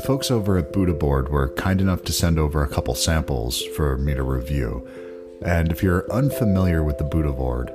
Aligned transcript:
The 0.00 0.06
folks 0.06 0.30
over 0.30 0.56
at 0.56 0.72
Buddha 0.72 0.94
Board 0.94 1.28
were 1.28 1.50
kind 1.56 1.78
enough 1.78 2.04
to 2.04 2.12
send 2.14 2.38
over 2.38 2.64
a 2.64 2.68
couple 2.68 2.94
samples 2.94 3.60
for 3.76 3.98
me 3.98 4.14
to 4.14 4.22
review. 4.22 4.88
And 5.42 5.70
if 5.70 5.82
you're 5.82 6.10
unfamiliar 6.10 6.82
with 6.82 6.96
the 6.96 7.04
Buddha 7.04 7.32
Board, 7.32 7.70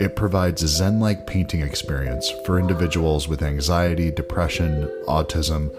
it 0.00 0.16
provides 0.16 0.62
a 0.62 0.68
Zen 0.68 1.00
like 1.00 1.26
painting 1.26 1.60
experience 1.60 2.32
for 2.46 2.58
individuals 2.58 3.28
with 3.28 3.42
anxiety, 3.42 4.10
depression, 4.10 4.84
autism, 5.06 5.70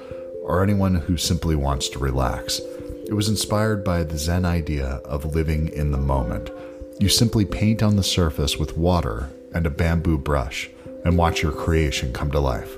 or 0.43 0.61
anyone 0.61 0.93
who 0.93 1.17
simply 1.17 1.55
wants 1.55 1.89
to 1.89 1.97
relax. 1.97 2.59
It 3.07 3.15
was 3.15 3.27
inspired 3.27 3.83
by 3.83 4.03
the 4.03 4.19
Zen 4.19 4.45
idea 4.45 5.01
of 5.03 5.33
living 5.33 5.69
in 5.69 5.89
the 5.89 5.97
moment. 5.97 6.51
You 6.99 7.09
simply 7.09 7.43
paint 7.43 7.81
on 7.81 7.95
the 7.95 8.03
surface 8.03 8.55
with 8.55 8.77
water 8.77 9.31
and 9.51 9.65
a 9.65 9.71
bamboo 9.71 10.19
brush 10.19 10.69
and 11.03 11.17
watch 11.17 11.41
your 11.41 11.53
creation 11.53 12.13
come 12.13 12.29
to 12.29 12.39
life. 12.39 12.77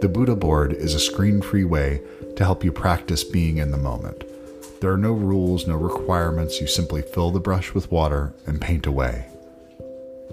The 0.00 0.08
Buddha 0.08 0.36
board 0.36 0.72
is 0.72 0.94
a 0.94 1.00
screen 1.00 1.42
free 1.42 1.64
way 1.64 2.00
to 2.36 2.44
help 2.44 2.64
you 2.64 2.72
practice 2.72 3.24
being 3.24 3.58
in 3.58 3.70
the 3.70 3.76
moment. 3.76 4.24
There 4.80 4.92
are 4.92 4.98
no 4.98 5.12
rules, 5.12 5.66
no 5.66 5.76
requirements. 5.76 6.60
You 6.60 6.66
simply 6.66 7.02
fill 7.02 7.30
the 7.30 7.38
brush 7.38 7.72
with 7.72 7.92
water 7.92 8.32
and 8.46 8.60
paint 8.60 8.86
away. 8.86 9.26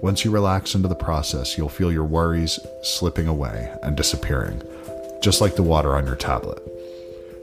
Once 0.02 0.24
you 0.24 0.30
relax 0.30 0.74
into 0.74 0.88
the 0.88 0.94
process, 0.94 1.56
you'll 1.56 1.68
feel 1.68 1.92
your 1.92 2.04
worries 2.04 2.58
slipping 2.82 3.28
away 3.28 3.72
and 3.82 3.96
disappearing, 3.96 4.62
just 5.22 5.40
like 5.40 5.56
the 5.56 5.62
water 5.62 5.94
on 5.94 6.06
your 6.06 6.16
tablet. 6.16 6.60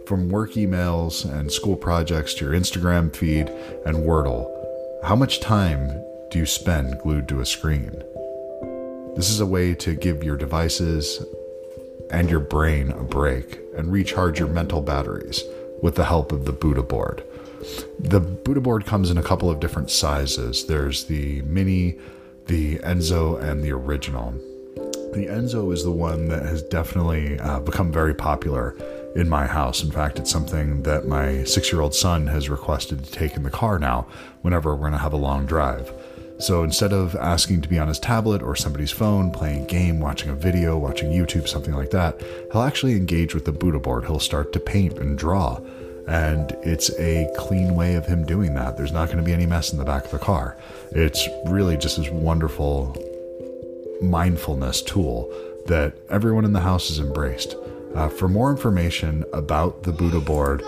From 0.07 0.29
work 0.29 0.51
emails 0.53 1.23
and 1.23 1.51
school 1.51 1.75
projects 1.75 2.33
to 2.33 2.45
your 2.45 2.53
Instagram 2.53 3.15
feed 3.15 3.49
and 3.85 3.97
Wordle, 3.97 4.51
how 5.03 5.15
much 5.15 5.39
time 5.39 5.87
do 6.29 6.39
you 6.39 6.45
spend 6.45 6.99
glued 6.99 7.27
to 7.29 7.41
a 7.41 7.45
screen? 7.45 7.91
This 9.15 9.29
is 9.29 9.39
a 9.39 9.45
way 9.45 9.75
to 9.75 9.95
give 9.95 10.23
your 10.23 10.35
devices 10.35 11.23
and 12.11 12.29
your 12.29 12.39
brain 12.39 12.91
a 12.91 13.03
break 13.03 13.59
and 13.75 13.91
recharge 13.91 14.39
your 14.39 14.47
mental 14.47 14.81
batteries 14.81 15.43
with 15.81 15.95
the 15.95 16.05
help 16.05 16.31
of 16.31 16.45
the 16.45 16.51
Buddha 16.51 16.83
board. 16.83 17.23
The 17.99 18.19
Buddha 18.19 18.61
board 18.61 18.85
comes 18.85 19.09
in 19.09 19.17
a 19.17 19.23
couple 19.23 19.49
of 19.49 19.59
different 19.59 19.89
sizes. 19.89 20.65
There's 20.65 21.05
the 21.05 21.41
mini, 21.43 21.97
the 22.45 22.77
Enso, 22.79 23.41
and 23.41 23.63
the 23.63 23.71
original. 23.71 24.31
The 25.13 25.27
Enso 25.27 25.73
is 25.73 25.83
the 25.83 25.91
one 25.91 26.27
that 26.27 26.43
has 26.43 26.61
definitely 26.63 27.39
uh, 27.39 27.59
become 27.59 27.91
very 27.91 28.13
popular 28.13 28.75
in 29.15 29.27
my 29.27 29.47
house. 29.47 29.83
In 29.83 29.91
fact, 29.91 30.19
it's 30.19 30.31
something 30.31 30.83
that 30.83 31.07
my 31.07 31.43
six 31.43 31.71
year 31.71 31.81
old 31.81 31.95
son 31.95 32.27
has 32.27 32.49
requested 32.49 33.03
to 33.03 33.11
take 33.11 33.35
in 33.35 33.43
the 33.43 33.49
car 33.49 33.79
now 33.79 34.07
whenever 34.41 34.73
we're 34.73 34.81
going 34.81 34.91
to 34.91 34.97
have 34.97 35.13
a 35.13 35.17
long 35.17 35.45
drive. 35.45 35.91
So 36.39 36.63
instead 36.63 36.93
of 36.93 37.15
asking 37.15 37.61
to 37.61 37.69
be 37.69 37.79
on 37.79 37.87
his 37.87 37.99
tablet 37.99 38.43
or 38.43 38.55
somebody's 38.55 38.91
phone, 38.91 39.31
playing 39.31 39.63
a 39.63 39.67
game, 39.67 39.99
watching 39.99 40.29
a 40.29 40.35
video, 40.35 40.77
watching 40.77 41.11
YouTube, 41.11 41.47
something 41.47 41.73
like 41.73 41.89
that, 41.91 42.21
he'll 42.51 42.61
actually 42.61 42.93
engage 42.93 43.33
with 43.33 43.45
the 43.45 43.51
Buddha 43.51 43.79
board. 43.79 44.05
He'll 44.05 44.19
start 44.19 44.53
to 44.53 44.59
paint 44.59 44.99
and 44.99 45.17
draw. 45.17 45.59
And 46.07 46.55
it's 46.61 46.89
a 46.99 47.29
clean 47.35 47.75
way 47.75 47.95
of 47.95 48.05
him 48.05 48.25
doing 48.25 48.53
that. 48.53 48.77
There's 48.77 48.93
not 48.93 49.07
going 49.07 49.17
to 49.17 49.23
be 49.23 49.33
any 49.33 49.45
mess 49.45 49.73
in 49.73 49.79
the 49.79 49.83
back 49.83 50.05
of 50.05 50.11
the 50.11 50.19
car. 50.19 50.57
It's 50.91 51.27
really 51.47 51.75
just 51.75 51.97
this 51.97 52.09
wonderful 52.09 52.95
mindfulness 54.01 54.81
tool 54.83 55.29
that 55.65 55.97
everyone 56.09 56.45
in 56.45 56.53
the 56.53 56.61
house 56.61 56.87
has 56.89 56.99
embraced. 56.99 57.55
Uh, 57.95 58.07
for 58.09 58.27
more 58.27 58.51
information 58.51 59.25
about 59.33 59.83
the 59.83 59.91
Buddha 59.91 60.19
board, 60.19 60.61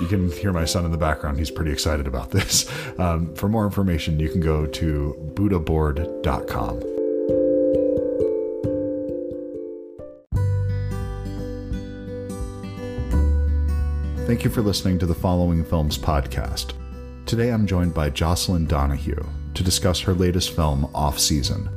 you 0.00 0.06
can 0.06 0.30
hear 0.30 0.52
my 0.52 0.64
son 0.64 0.84
in 0.84 0.92
the 0.92 0.98
background. 0.98 1.38
He's 1.38 1.50
pretty 1.50 1.72
excited 1.72 2.06
about 2.06 2.30
this. 2.30 2.70
Um, 2.98 3.32
for 3.36 3.48
more 3.48 3.64
information, 3.64 4.18
you 4.18 4.28
can 4.28 4.40
go 4.40 4.66
to 4.66 5.32
buddhaboard.com. 5.34 6.80
Thank 14.26 14.42
you 14.42 14.50
for 14.50 14.60
listening 14.60 14.98
to 14.98 15.06
the 15.06 15.14
Following 15.14 15.64
Films 15.64 15.96
podcast. 15.96 16.72
Today 17.24 17.50
I'm 17.50 17.68
joined 17.68 17.94
by 17.94 18.10
Jocelin 18.10 18.66
Donahue 18.66 19.24
to 19.54 19.62
discuss 19.62 20.00
her 20.00 20.12
latest 20.12 20.56
film, 20.56 20.90
Offseason. 20.92 21.68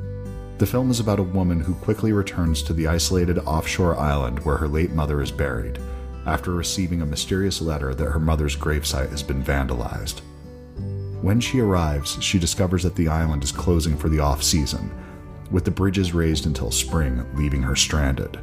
The 0.58 0.66
film 0.66 0.90
is 0.90 0.98
about 0.98 1.20
a 1.20 1.24
woman 1.24 1.60
who 1.60 1.74
quickly 1.74 2.12
returns 2.12 2.64
to 2.64 2.72
the 2.72 2.88
isolated 2.88 3.38
offshore 3.38 3.96
island 3.96 4.40
where 4.40 4.56
her 4.56 4.68
late 4.68 4.90
mother 4.90 5.22
is 5.22 5.30
buried 5.30 5.78
after 6.26 6.52
receiving 6.52 7.02
a 7.02 7.06
mysterious 7.06 7.60
letter 7.60 7.94
that 7.94 8.10
her 8.10 8.20
mother's 8.20 8.56
gravesite 8.56 9.10
has 9.10 9.22
been 9.22 9.42
vandalized. 9.42 10.20
When 11.22 11.40
she 11.40 11.60
arrives, 11.60 12.22
she 12.22 12.38
discovers 12.38 12.82
that 12.82 12.96
the 12.96 13.08
island 13.08 13.44
is 13.44 13.52
closing 13.52 13.96
for 13.96 14.08
the 14.08 14.18
off 14.18 14.42
season, 14.42 14.90
with 15.50 15.64
the 15.64 15.70
bridges 15.70 16.14
raised 16.14 16.46
until 16.46 16.70
spring, 16.70 17.24
leaving 17.36 17.62
her 17.62 17.76
stranded. 17.76 18.40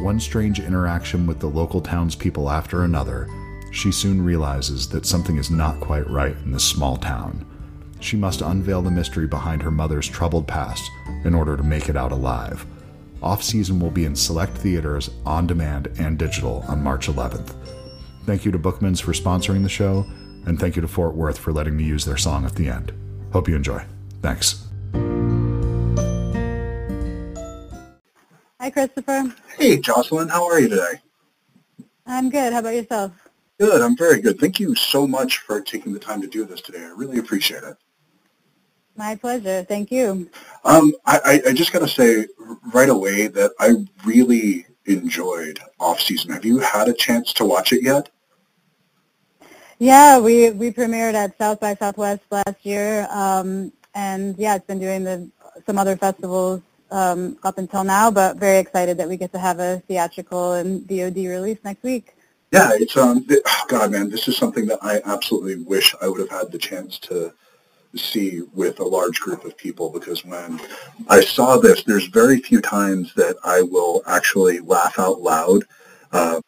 One 0.00 0.18
strange 0.18 0.58
interaction 0.58 1.26
with 1.26 1.38
the 1.38 1.48
local 1.48 1.80
townspeople 1.80 2.50
after 2.50 2.84
another, 2.84 3.28
she 3.70 3.92
soon 3.92 4.24
realizes 4.24 4.88
that 4.88 5.06
something 5.06 5.36
is 5.36 5.50
not 5.50 5.78
quite 5.80 6.08
right 6.10 6.36
in 6.44 6.50
this 6.50 6.64
small 6.64 6.96
town. 6.96 7.46
She 8.00 8.16
must 8.16 8.40
unveil 8.40 8.82
the 8.82 8.90
mystery 8.90 9.26
behind 9.26 9.62
her 9.62 9.70
mother's 9.70 10.08
troubled 10.08 10.48
past 10.48 10.90
in 11.24 11.34
order 11.34 11.56
to 11.56 11.62
make 11.62 11.88
it 11.88 11.96
out 11.96 12.12
alive. 12.12 12.64
Offseason 13.22 13.80
will 13.80 13.90
be 13.90 14.06
in 14.06 14.16
select 14.16 14.56
theaters, 14.56 15.10
on 15.26 15.46
demand, 15.46 15.88
and 15.98 16.18
digital 16.18 16.64
on 16.68 16.82
March 16.82 17.06
11th. 17.06 17.54
Thank 18.24 18.44
you 18.44 18.50
to 18.50 18.58
Bookmans 18.58 19.02
for 19.02 19.12
sponsoring 19.12 19.62
the 19.62 19.68
show, 19.68 20.06
and 20.46 20.58
thank 20.58 20.74
you 20.76 20.82
to 20.82 20.88
Fort 20.88 21.14
Worth 21.14 21.38
for 21.38 21.52
letting 21.52 21.76
me 21.76 21.84
use 21.84 22.04
their 22.04 22.16
song 22.16 22.46
at 22.46 22.54
the 22.54 22.68
end. 22.68 22.92
Hope 23.32 23.48
you 23.48 23.56
enjoy. 23.56 23.84
Thanks. 24.22 24.66
Hi, 28.58 28.70
Christopher. 28.70 29.34
Hey, 29.56 29.78
Jocelin. 29.78 30.28
How 30.28 30.46
are 30.46 30.60
you 30.60 30.68
today? 30.68 31.00
I'm 32.06 32.30
good. 32.30 32.52
How 32.52 32.60
about 32.60 32.74
yourself? 32.74 33.12
Good. 33.58 33.82
I'm 33.82 33.96
very 33.96 34.20
good. 34.20 34.38
Thank 34.38 34.58
you 34.58 34.74
so 34.74 35.06
much 35.06 35.38
for 35.38 35.60
taking 35.60 35.92
the 35.92 35.98
time 35.98 36.22
to 36.22 36.26
do 36.26 36.44
this 36.46 36.60
today. 36.60 36.82
I 36.82 36.92
really 36.96 37.18
appreciate 37.18 37.62
it. 37.64 37.76
My 39.00 39.16
pleasure. 39.16 39.62
Thank 39.62 39.90
you. 39.90 40.28
Um, 40.62 40.92
I, 41.06 41.40
I 41.48 41.52
just 41.54 41.72
got 41.72 41.78
to 41.78 41.88
say 41.88 42.26
right 42.74 42.90
away 42.90 43.28
that 43.28 43.52
I 43.58 43.86
really 44.04 44.66
enjoyed 44.84 45.58
Offseason. 45.80 46.30
Have 46.34 46.44
you 46.44 46.58
had 46.58 46.86
a 46.86 46.92
chance 46.92 47.32
to 47.34 47.46
watch 47.46 47.72
it 47.72 47.82
yet? 47.82 48.10
Yeah, 49.78 50.18
we 50.18 50.50
we 50.50 50.70
premiered 50.70 51.14
at 51.14 51.38
South 51.38 51.60
by 51.60 51.76
Southwest 51.76 52.24
last 52.30 52.58
year, 52.62 53.08
um, 53.10 53.72
and 53.94 54.36
yeah, 54.36 54.56
it's 54.56 54.66
been 54.66 54.78
doing 54.78 55.04
the 55.04 55.30
some 55.64 55.78
other 55.78 55.96
festivals 55.96 56.60
um, 56.90 57.38
up 57.42 57.56
until 57.56 57.84
now, 57.84 58.10
but 58.10 58.36
very 58.36 58.58
excited 58.58 58.98
that 58.98 59.08
we 59.08 59.16
get 59.16 59.32
to 59.32 59.38
have 59.38 59.60
a 59.60 59.82
theatrical 59.88 60.52
and 60.52 60.82
VOD 60.82 61.26
release 61.26 61.58
next 61.64 61.82
week. 61.82 62.14
Yeah, 62.52 62.68
it's 62.74 62.98
um, 62.98 63.26
oh 63.30 63.64
God, 63.66 63.92
man, 63.92 64.10
this 64.10 64.28
is 64.28 64.36
something 64.36 64.66
that 64.66 64.80
I 64.82 65.00
absolutely 65.06 65.56
wish 65.56 65.94
I 66.02 66.08
would 66.08 66.20
have 66.20 66.28
had 66.28 66.52
the 66.52 66.58
chance 66.58 66.98
to 67.08 67.32
see 67.96 68.42
with 68.54 68.80
a 68.80 68.84
large 68.84 69.20
group 69.20 69.44
of 69.44 69.56
people 69.56 69.90
because 69.90 70.24
when 70.24 70.60
I 71.08 71.20
saw 71.20 71.56
this, 71.56 71.82
there's 71.82 72.06
very 72.06 72.40
few 72.40 72.60
times 72.60 73.12
that 73.14 73.36
I 73.44 73.62
will 73.62 74.02
actually 74.06 74.60
laugh 74.60 74.98
out 74.98 75.20
loud. 75.20 75.64
Uh, 76.12 76.40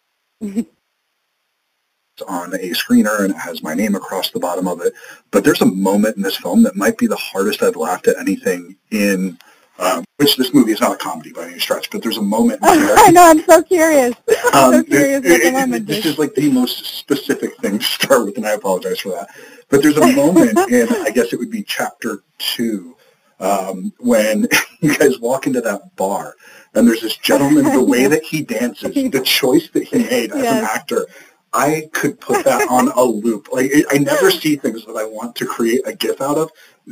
on 2.29 2.55
a 2.55 2.71
screener 2.71 3.21
and 3.21 3.35
it 3.35 3.39
has 3.39 3.63
my 3.63 3.75
name 3.75 3.95
across 3.95 4.31
the 4.31 4.39
bottom 4.39 4.69
of 4.69 4.81
it. 4.81 4.93
But 5.31 5.45
there's 5.45 5.63
a 5.63 5.67
moment 5.67 6.17
in 6.17 6.23
this 6.23 6.37
film 6.37 6.63
that 6.63 6.77
might 6.77 6.99
be 6.99 7.07
the 7.07 7.17
hardest 7.17 7.63
I've 7.63 7.77
laughed 7.77 8.09
at 8.09 8.19
anything 8.19 8.77
in 8.91 9.39
um, 9.83 10.05
which 10.19 10.37
this 10.37 10.55
movie 10.55 10.73
is 10.73 10.81
not 10.81 10.93
a 10.93 10.97
comedy 10.97 11.33
by 11.33 11.47
any 11.47 11.59
stretch, 11.59 11.91
but 11.91 12.03
there's 12.03 12.17
a 12.17 12.23
moment. 12.23 12.61
I 12.63 13.11
know. 13.11 13.29
I'm 13.29 13.43
so 13.43 13.63
curious. 13.63 14.15
I'm 14.53 14.75
um, 14.75 14.81
so 14.81 14.85
curious 14.85 15.25
it, 15.25 15.41
it, 15.43 15.53
moment 15.53 15.87
This 15.87 16.07
is 16.07 16.19
like 16.19 16.35
the 16.35 16.51
most 16.51 16.87
specific 16.87 17.57
thing 17.57 17.79
to 17.81 17.85
start 17.85 18.25
with, 18.25 18.37
and 18.37 18.47
I 18.47 18.53
apologize 18.53 19.01
for 19.01 19.11
that. 19.11 19.29
But 19.69 19.83
there's 19.83 19.97
a 19.97 20.13
moment 20.13 20.57
in, 20.71 20.89
I 20.89 21.11
guess 21.11 21.33
it 21.33 21.39
would 21.39 21.51
be 21.51 21.63
chapter 21.65 22.23
two, 22.39 22.97
um, 23.41 23.93
when 23.99 24.47
you 24.81 24.97
guys 24.97 25.19
walk 25.19 25.47
into 25.49 25.61
that 25.63 25.97
bar, 25.97 26.37
and 26.75 26.87
there's 26.87 27.01
this 27.01 27.17
gentleman. 27.17 27.65
The 27.65 27.85
way 27.85 28.07
that 28.07 28.23
he 28.23 28.43
dances, 28.43 28.95
the 28.95 29.23
choice 29.25 29.69
that 29.71 29.83
he 29.83 29.99
made 29.99 30.31
as 30.33 30.43
yes. 30.43 30.59
an 30.59 30.65
actor. 30.65 31.07
I 31.53 31.89
could 31.93 32.19
put 32.21 32.45
that 32.45 32.69
on 32.69 32.89
a 32.93 33.03
loop. 33.03 33.49
Like 33.53 33.71
I 33.91 33.99
never 33.99 34.31
see 34.31 34.57
things 34.57 34.85
that 34.87 34.97
I 34.97 35.05
want 35.05 35.37
to 35.37 35.47
create 35.47 35.83
a 35.87 35.95
GIF 35.95 36.21
out 36.21 36.39
of, 36.39 36.51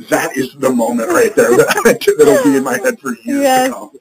that 0.09 0.37
is 0.37 0.53
the 0.55 0.69
moment 0.69 1.09
right 1.09 1.35
there 1.35 1.49
that, 1.57 2.15
that'll 2.17 2.43
be 2.43 2.57
in 2.57 2.63
my 2.63 2.77
head 2.77 2.99
for 2.99 3.09
years 3.09 3.41
yes. 3.41 3.67
to 3.67 3.73
come. 3.73 3.91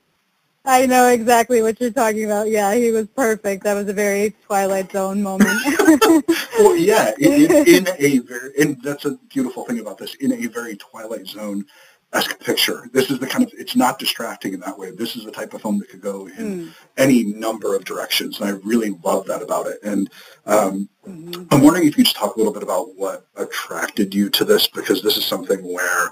I 0.64 0.84
know 0.84 1.08
exactly 1.08 1.62
what 1.62 1.80
you're 1.80 1.90
talking 1.90 2.26
about. 2.26 2.50
Yeah, 2.50 2.74
he 2.74 2.90
was 2.90 3.08
perfect. 3.08 3.64
That 3.64 3.74
was 3.74 3.88
a 3.88 3.94
very 3.94 4.34
Twilight 4.44 4.92
Zone 4.92 5.22
moment. 5.22 5.58
well, 6.58 6.76
yeah, 6.76 7.12
in, 7.18 7.50
in, 7.50 7.66
in 7.66 7.88
a 7.98 8.18
very, 8.18 8.52
and 8.60 8.80
that's 8.82 9.06
a 9.06 9.12
beautiful 9.30 9.64
thing 9.64 9.80
about 9.80 9.96
this. 9.96 10.14
In 10.16 10.32
a 10.32 10.46
very 10.46 10.76
Twilight 10.76 11.26
Zone 11.26 11.64
esque 12.12 12.38
picture. 12.40 12.88
This 12.92 13.10
is 13.10 13.18
the 13.18 13.26
kind 13.26 13.44
of 13.44 13.52
it's 13.56 13.76
not 13.76 13.98
distracting 13.98 14.52
in 14.52 14.60
that 14.60 14.78
way. 14.78 14.90
This 14.90 15.16
is 15.16 15.24
the 15.24 15.30
type 15.30 15.54
of 15.54 15.62
film 15.62 15.78
that 15.78 15.88
could 15.88 16.00
go 16.00 16.26
in 16.26 16.66
mm. 16.66 16.72
any 16.96 17.24
number 17.24 17.76
of 17.76 17.84
directions, 17.84 18.40
and 18.40 18.48
I 18.48 18.52
really 18.64 18.90
love 19.04 19.26
that 19.26 19.42
about 19.42 19.66
it. 19.66 19.78
And 19.82 20.10
um, 20.46 20.88
mm-hmm. 21.06 21.44
I'm 21.50 21.62
wondering 21.62 21.86
if 21.86 21.96
you 21.96 22.02
could 22.02 22.06
just 22.06 22.16
talk 22.16 22.34
a 22.34 22.38
little 22.38 22.52
bit 22.52 22.62
about 22.62 22.96
what 22.96 23.26
attracted 23.36 24.14
you 24.14 24.28
to 24.30 24.44
this, 24.44 24.66
because 24.66 25.02
this 25.02 25.16
is 25.16 25.24
something 25.24 25.60
where 25.60 26.10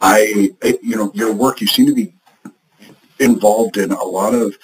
I, 0.00 0.50
you 0.82 0.96
know, 0.96 1.10
your 1.14 1.32
work 1.32 1.60
you 1.60 1.66
seem 1.66 1.86
to 1.86 1.94
be 1.94 2.14
involved 3.18 3.76
in 3.76 3.90
a 3.90 4.04
lot 4.04 4.34
of 4.34 4.56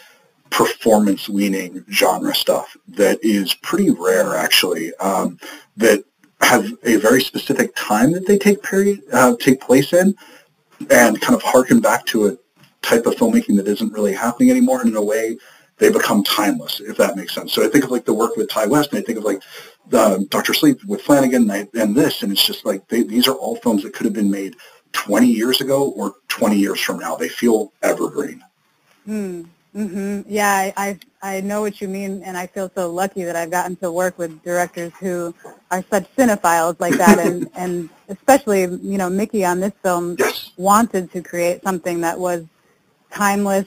performance 0.51 1.29
leaning 1.29 1.85
genre 1.91 2.35
stuff 2.35 2.77
that 2.89 3.19
is 3.23 3.55
pretty 3.55 3.91
rare 3.91 4.37
actually 4.37 4.95
um, 4.97 5.39
that 5.77 6.05
have 6.41 6.73
a 6.85 6.97
very 6.97 7.21
specific 7.21 7.75
time 7.75 8.13
that 8.13 8.27
they 8.27 8.39
take 8.39 8.63
period 8.63 9.03
uh, 9.13 9.35
take 9.41 9.61
place 9.61 9.93
in 9.93 10.15
and 10.91 11.21
kind 11.21 11.35
of 11.35 11.43
harken 11.43 11.81
back 11.81 12.05
to 12.07 12.29
a 12.29 12.37
type 12.83 13.07
of 13.07 13.15
filmmaking 13.15 13.57
that 13.57 13.69
isn't 13.69 13.93
really 13.93 14.13
happening 14.13 14.51
anymore 14.51 14.81
and 14.81 14.91
in 14.91 14.97
a 14.97 15.03
way 15.03 15.37
they 15.79 15.91
become 15.91 16.23
timeless 16.25 16.81
if 16.81 16.97
that 16.97 17.17
makes 17.17 17.35
sense 17.35 17.53
so 17.53 17.65
i 17.65 17.69
think 17.69 17.85
of 17.85 17.91
like 17.91 18.05
the 18.05 18.15
work 18.15 18.37
with 18.37 18.49
Ti 18.49 18.67
West 18.69 18.93
and 18.93 18.99
i 19.01 19.03
think 19.03 19.19
of 19.19 19.25
like 19.25 19.43
uh, 19.93 20.19
dr 20.29 20.55
sleep 20.55 20.83
with 20.85 21.03
flanagan 21.03 21.51
and, 21.51 21.53
I, 21.53 21.69
and 21.75 21.95
this 21.95 22.23
and 22.23 22.31
it's 22.31 22.47
just 22.47 22.65
like 22.65 22.87
they, 22.89 23.03
these 23.03 23.27
are 23.27 23.35
all 23.35 23.57
films 23.57 23.83
that 23.83 23.93
could 23.95 24.05
have 24.05 24.15
been 24.15 24.31
made 24.31 24.57
20 24.93 25.27
years 25.27 25.61
ago 25.61 25.91
or 25.91 26.15
20 26.29 26.57
years 26.57 26.81
from 26.81 26.99
now 26.99 27.17
they 27.17 27.29
feel 27.29 27.73
evergreen 27.83 28.43
Hmm. 29.05 29.45
Mm-hmm. 29.77 30.23
Yeah, 30.27 30.49
I, 30.51 30.73
I 30.79 30.99
I 31.27 31.41
know 31.41 31.61
what 31.61 31.81
you 31.81 31.89
mean, 31.89 32.23
and 32.23 32.37
I 32.37 32.47
feel 32.47 32.71
so 32.73 32.89
lucky 32.89 33.25
that 33.25 33.35
I've 33.35 33.51
gotten 33.51 33.75
to 33.77 33.91
work 33.91 34.17
with 34.17 34.45
directors 34.45 34.93
who 35.01 35.35
are 35.73 35.85
such 35.91 36.07
cinephiles 36.15 36.79
like 36.79 36.95
that, 36.95 37.19
and 37.19 37.51
and 37.57 37.91
especially 38.09 38.61
you 38.61 38.97
know 38.97 39.11
Mickey 39.11 39.45
on 39.45 39.59
this 39.59 39.73
film 39.83 40.15
yes. 40.21 40.53
wanted 40.57 41.11
to 41.13 41.23
create 41.23 41.65
something 41.65 42.01
that 42.03 42.17
was 42.17 42.45
timeless, 43.11 43.67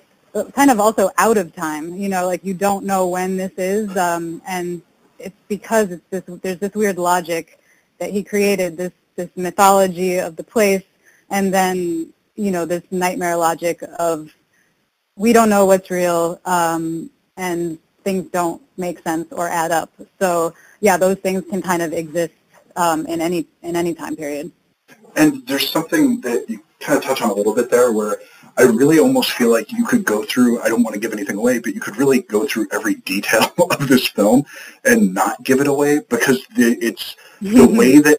kind 0.53 0.71
of 0.71 0.79
also 0.79 1.11
out 1.17 1.37
of 1.37 1.53
time. 1.53 1.93
You 1.95 2.07
know, 2.07 2.25
like 2.25 2.45
you 2.45 2.53
don't 2.53 2.85
know 2.85 3.07
when 3.07 3.35
this 3.35 3.51
is, 3.57 3.95
um, 3.97 4.41
and 4.47 4.81
it's 5.19 5.35
because 5.49 5.91
it's 5.91 6.07
this 6.09 6.23
there's 6.41 6.59
this 6.59 6.73
weird 6.73 6.97
logic 6.97 7.59
that 7.97 8.09
he 8.11 8.23
created 8.23 8.77
this 8.77 8.93
this 9.17 9.29
mythology 9.35 10.17
of 10.17 10.37
the 10.37 10.45
place, 10.45 10.83
and 11.29 11.53
then 11.53 12.13
you 12.35 12.51
know 12.51 12.63
this 12.65 12.83
nightmare 12.89 13.35
logic 13.35 13.83
of 13.99 14.33
we 15.17 15.33
don't 15.33 15.49
know 15.49 15.65
what's 15.65 15.91
real 15.91 16.39
um, 16.45 17.09
and 17.39 17.79
things 18.03 18.29
don't 18.31 18.61
make 18.77 18.99
sense 18.99 19.31
or 19.31 19.47
add 19.47 19.71
up. 19.71 19.91
So 20.19 20.53
yeah, 20.81 20.97
those 20.97 21.17
things 21.17 21.43
can 21.49 21.61
kind 21.61 21.81
of 21.81 21.93
exist 21.93 22.33
um, 22.75 23.05
in 23.07 23.21
any 23.21 23.47
in 23.63 23.75
any 23.75 23.93
time 23.95 24.15
period. 24.15 24.51
And 25.15 25.45
there's 25.47 25.69
something 25.69 26.21
that 26.21 26.45
you 26.49 26.61
kind 26.79 26.97
of 26.97 27.03
touch 27.03 27.21
on 27.21 27.29
a 27.29 27.33
little 27.33 27.55
bit 27.55 27.71
there 27.71 27.91
where 27.91 28.17
I 28.57 28.63
really 28.63 28.99
almost 28.99 29.31
feel 29.31 29.51
like 29.51 29.71
you 29.71 29.85
could 29.85 30.03
go 30.03 30.23
through, 30.23 30.61
I 30.61 30.67
don't 30.67 30.83
want 30.83 30.93
to 30.93 30.99
give 30.99 31.13
anything 31.13 31.37
away, 31.37 31.59
but 31.59 31.73
you 31.73 31.79
could 31.79 31.97
really 31.97 32.21
go 32.21 32.45
through 32.45 32.67
every 32.71 32.95
detail 32.95 33.53
of 33.71 33.87
this 33.87 34.07
film 34.07 34.43
and 34.83 35.13
not 35.13 35.41
give 35.43 35.61
it 35.61 35.67
away 35.67 36.01
because 36.09 36.45
the, 36.55 36.77
it's 36.81 37.15
the 37.41 37.65
way 37.79 37.99
that 37.99 38.17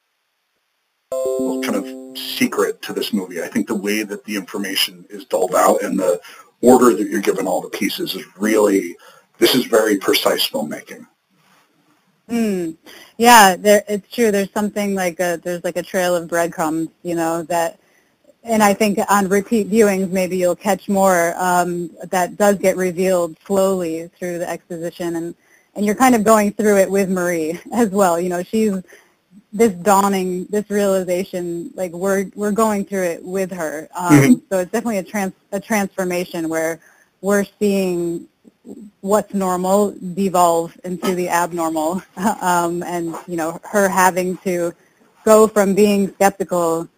kind 1.10 1.76
of 1.76 2.18
secret 2.18 2.80
to 2.82 2.92
this 2.92 3.12
movie. 3.12 3.42
I 3.42 3.48
think 3.48 3.66
the 3.66 3.74
way 3.74 4.02
that 4.02 4.24
the 4.24 4.36
information 4.36 5.04
is 5.10 5.26
doled 5.26 5.54
out 5.54 5.82
and 5.82 5.98
the 5.98 6.20
order 6.62 6.94
that 6.94 7.08
you're 7.08 7.20
given 7.20 7.46
all 7.46 7.60
the 7.60 7.70
pieces 7.70 8.14
is 8.14 8.24
really, 8.36 8.96
this 9.38 9.54
is 9.54 9.66
very 9.66 9.96
precise 9.96 10.48
filmmaking. 10.48 11.06
Mm. 12.28 12.76
Yeah, 13.16 13.56
there, 13.56 13.82
it's 13.88 14.12
true. 14.12 14.30
There's 14.30 14.52
something 14.52 14.94
like 14.94 15.18
a, 15.20 15.40
there's 15.42 15.64
like 15.64 15.76
a 15.76 15.82
trail 15.82 16.14
of 16.14 16.28
breadcrumbs, 16.28 16.90
you 17.02 17.14
know, 17.14 17.42
that, 17.44 17.80
and 18.44 18.62
I 18.62 18.72
think 18.72 18.98
on 19.10 19.28
repeat 19.28 19.70
viewings, 19.70 20.10
maybe 20.10 20.36
you'll 20.36 20.56
catch 20.56 20.88
more 20.88 21.34
um, 21.36 21.90
that 22.10 22.36
does 22.36 22.56
get 22.56 22.76
revealed 22.76 23.36
slowly 23.44 24.10
through 24.18 24.38
the 24.38 24.48
exposition, 24.48 25.16
and 25.16 25.34
and 25.74 25.84
you're 25.84 25.94
kind 25.94 26.14
of 26.14 26.24
going 26.24 26.52
through 26.52 26.78
it 26.78 26.90
with 26.90 27.10
Marie 27.10 27.60
as 27.72 27.90
well. 27.90 28.18
You 28.18 28.30
know, 28.30 28.42
she's 28.42 28.72
this 29.52 29.72
dawning, 29.72 30.46
this 30.46 30.68
realization, 30.70 31.70
like 31.74 31.92
we're 31.92 32.30
we're 32.34 32.52
going 32.52 32.84
through 32.84 33.04
it 33.04 33.24
with 33.24 33.50
her. 33.50 33.88
Um, 33.94 34.12
mm-hmm. 34.12 34.32
So 34.50 34.60
it's 34.60 34.70
definitely 34.70 34.98
a 34.98 35.02
trans 35.02 35.32
a 35.52 35.60
transformation 35.60 36.48
where 36.48 36.80
we're 37.20 37.44
seeing 37.58 38.28
what's 39.00 39.34
normal 39.34 39.94
devolve 40.14 40.78
into 40.84 41.14
the 41.14 41.28
abnormal, 41.28 42.02
um, 42.40 42.82
and 42.82 43.14
you 43.26 43.36
know 43.36 43.60
her 43.64 43.88
having 43.88 44.36
to 44.38 44.72
go 45.24 45.48
from 45.48 45.74
being 45.74 46.12
skeptical 46.14 46.88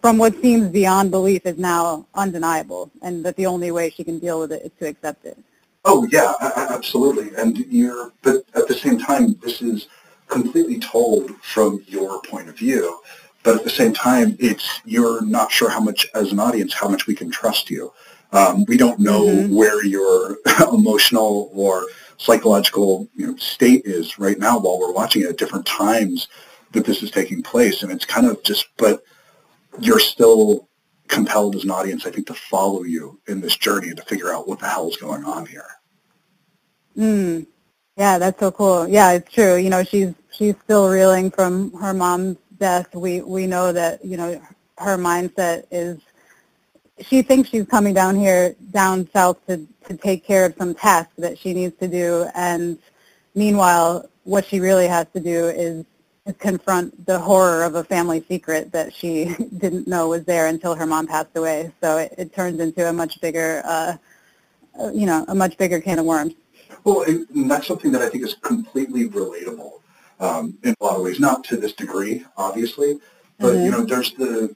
from 0.00 0.16
what 0.16 0.40
seems 0.40 0.68
beyond 0.68 1.10
belief 1.10 1.44
is 1.44 1.58
now 1.58 2.06
undeniable, 2.14 2.90
and 3.02 3.24
that 3.24 3.36
the 3.36 3.46
only 3.46 3.70
way 3.70 3.90
she 3.90 4.02
can 4.02 4.18
deal 4.18 4.40
with 4.40 4.50
it 4.50 4.62
is 4.62 4.70
to 4.78 4.88
accept 4.88 5.24
it. 5.24 5.38
Oh 5.84 6.06
yeah, 6.10 6.32
absolutely. 6.56 7.30
And 7.36 7.58
you're, 7.58 8.10
but 8.22 8.44
at 8.54 8.66
the 8.66 8.74
same 8.74 8.98
time, 8.98 9.38
this 9.42 9.60
is 9.60 9.88
completely 10.34 10.78
told 10.80 11.30
from 11.42 11.82
your 11.86 12.20
point 12.22 12.48
of 12.48 12.58
view. 12.58 13.00
But 13.44 13.56
at 13.56 13.64
the 13.64 13.70
same 13.70 13.92
time, 13.92 14.36
it's 14.40 14.80
you're 14.84 15.24
not 15.24 15.52
sure 15.52 15.70
how 15.70 15.80
much, 15.80 16.06
as 16.14 16.32
an 16.32 16.40
audience, 16.40 16.74
how 16.74 16.88
much 16.88 17.06
we 17.06 17.14
can 17.14 17.30
trust 17.30 17.70
you. 17.70 17.92
Um, 18.32 18.64
we 18.66 18.76
don't 18.76 18.98
know 18.98 19.26
mm-hmm. 19.26 19.54
where 19.54 19.84
your 19.84 20.38
emotional 20.72 21.50
or 21.54 21.86
psychological 22.16 23.08
you 23.14 23.26
know, 23.26 23.36
state 23.36 23.82
is 23.84 24.18
right 24.18 24.38
now 24.38 24.58
while 24.58 24.80
we're 24.80 24.92
watching 24.92 25.22
it 25.22 25.28
at 25.28 25.38
different 25.38 25.66
times 25.66 26.28
that 26.72 26.84
this 26.84 27.02
is 27.02 27.10
taking 27.10 27.42
place. 27.42 27.82
And 27.82 27.92
it's 27.92 28.04
kind 28.04 28.26
of 28.26 28.42
just, 28.42 28.66
but 28.76 29.04
you're 29.78 30.00
still 30.00 30.68
compelled 31.06 31.54
as 31.54 31.64
an 31.64 31.70
audience, 31.70 32.06
I 32.06 32.10
think, 32.10 32.26
to 32.28 32.34
follow 32.34 32.82
you 32.82 33.20
in 33.28 33.40
this 33.40 33.56
journey 33.56 33.88
and 33.88 33.96
to 33.98 34.02
figure 34.04 34.32
out 34.32 34.48
what 34.48 34.58
the 34.58 34.68
hell 34.68 34.88
is 34.88 34.96
going 34.96 35.24
on 35.24 35.46
here. 35.46 35.68
Mm. 36.96 37.46
Yeah, 37.96 38.18
that's 38.18 38.40
so 38.40 38.50
cool. 38.52 38.88
Yeah, 38.88 39.12
it's 39.12 39.32
true. 39.32 39.56
You 39.56 39.70
know, 39.70 39.84
she's 39.84 40.14
she's 40.32 40.56
still 40.64 40.90
reeling 40.90 41.30
from 41.30 41.72
her 41.74 41.94
mom's 41.94 42.38
death. 42.58 42.94
We 42.94 43.22
we 43.22 43.46
know 43.46 43.72
that 43.72 44.04
you 44.04 44.18
know 44.18 44.42
her 44.78 44.98
mindset 44.98 45.66
is 45.70 46.00
she 47.00 47.22
thinks 47.22 47.50
she's 47.50 47.66
coming 47.66 47.94
down 47.94 48.16
here 48.16 48.56
down 48.72 49.08
south 49.12 49.44
to 49.48 49.66
to 49.88 49.96
take 49.96 50.24
care 50.26 50.46
of 50.46 50.54
some 50.58 50.74
task 50.74 51.10
that 51.18 51.38
she 51.38 51.54
needs 51.54 51.76
to 51.80 51.88
do, 51.88 52.26
and 52.34 52.78
meanwhile, 53.34 54.08
what 54.24 54.46
she 54.46 54.60
really 54.60 54.88
has 54.88 55.06
to 55.14 55.20
do 55.20 55.48
is, 55.48 55.84
confront 56.38 57.06
the 57.06 57.18
horror 57.18 57.64
of 57.64 57.76
a 57.76 57.84
family 57.84 58.24
secret 58.28 58.72
that 58.72 58.94
she 58.94 59.34
didn't 59.58 59.88
know 59.88 60.08
was 60.08 60.24
there 60.24 60.48
until 60.48 60.74
her 60.74 60.86
mom 60.86 61.06
passed 61.06 61.36
away. 61.36 61.72
So 61.82 61.98
it, 61.98 62.14
it 62.18 62.34
turns 62.34 62.60
into 62.60 62.88
a 62.88 62.92
much 62.92 63.20
bigger, 63.20 63.62
uh, 63.64 63.96
you 64.94 65.06
know, 65.06 65.24
a 65.28 65.34
much 65.34 65.58
bigger 65.58 65.80
can 65.80 65.98
of 66.00 66.06
worms. 66.06 66.34
Well, 66.84 67.02
and 67.02 67.50
that's 67.50 67.66
something 67.66 67.92
that 67.92 68.02
I 68.02 68.08
think 68.08 68.24
is 68.24 68.34
completely 68.34 69.08
relatable 69.08 69.80
um, 70.20 70.56
in 70.62 70.74
a 70.78 70.84
lot 70.84 70.96
of 70.96 71.02
ways. 71.02 71.18
Not 71.18 71.42
to 71.44 71.56
this 71.56 71.72
degree, 71.72 72.24
obviously, 72.36 73.00
but 73.38 73.54
mm-hmm. 73.54 73.64
you 73.64 73.70
know, 73.70 73.84
there's 73.84 74.12
the 74.12 74.54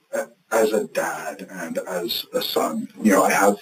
as 0.51 0.73
a 0.73 0.85
dad 0.89 1.47
and 1.51 1.79
as 1.79 2.25
a 2.33 2.41
son, 2.41 2.89
you 3.03 3.13
know, 3.13 3.23
I 3.23 3.33
have 3.33 3.57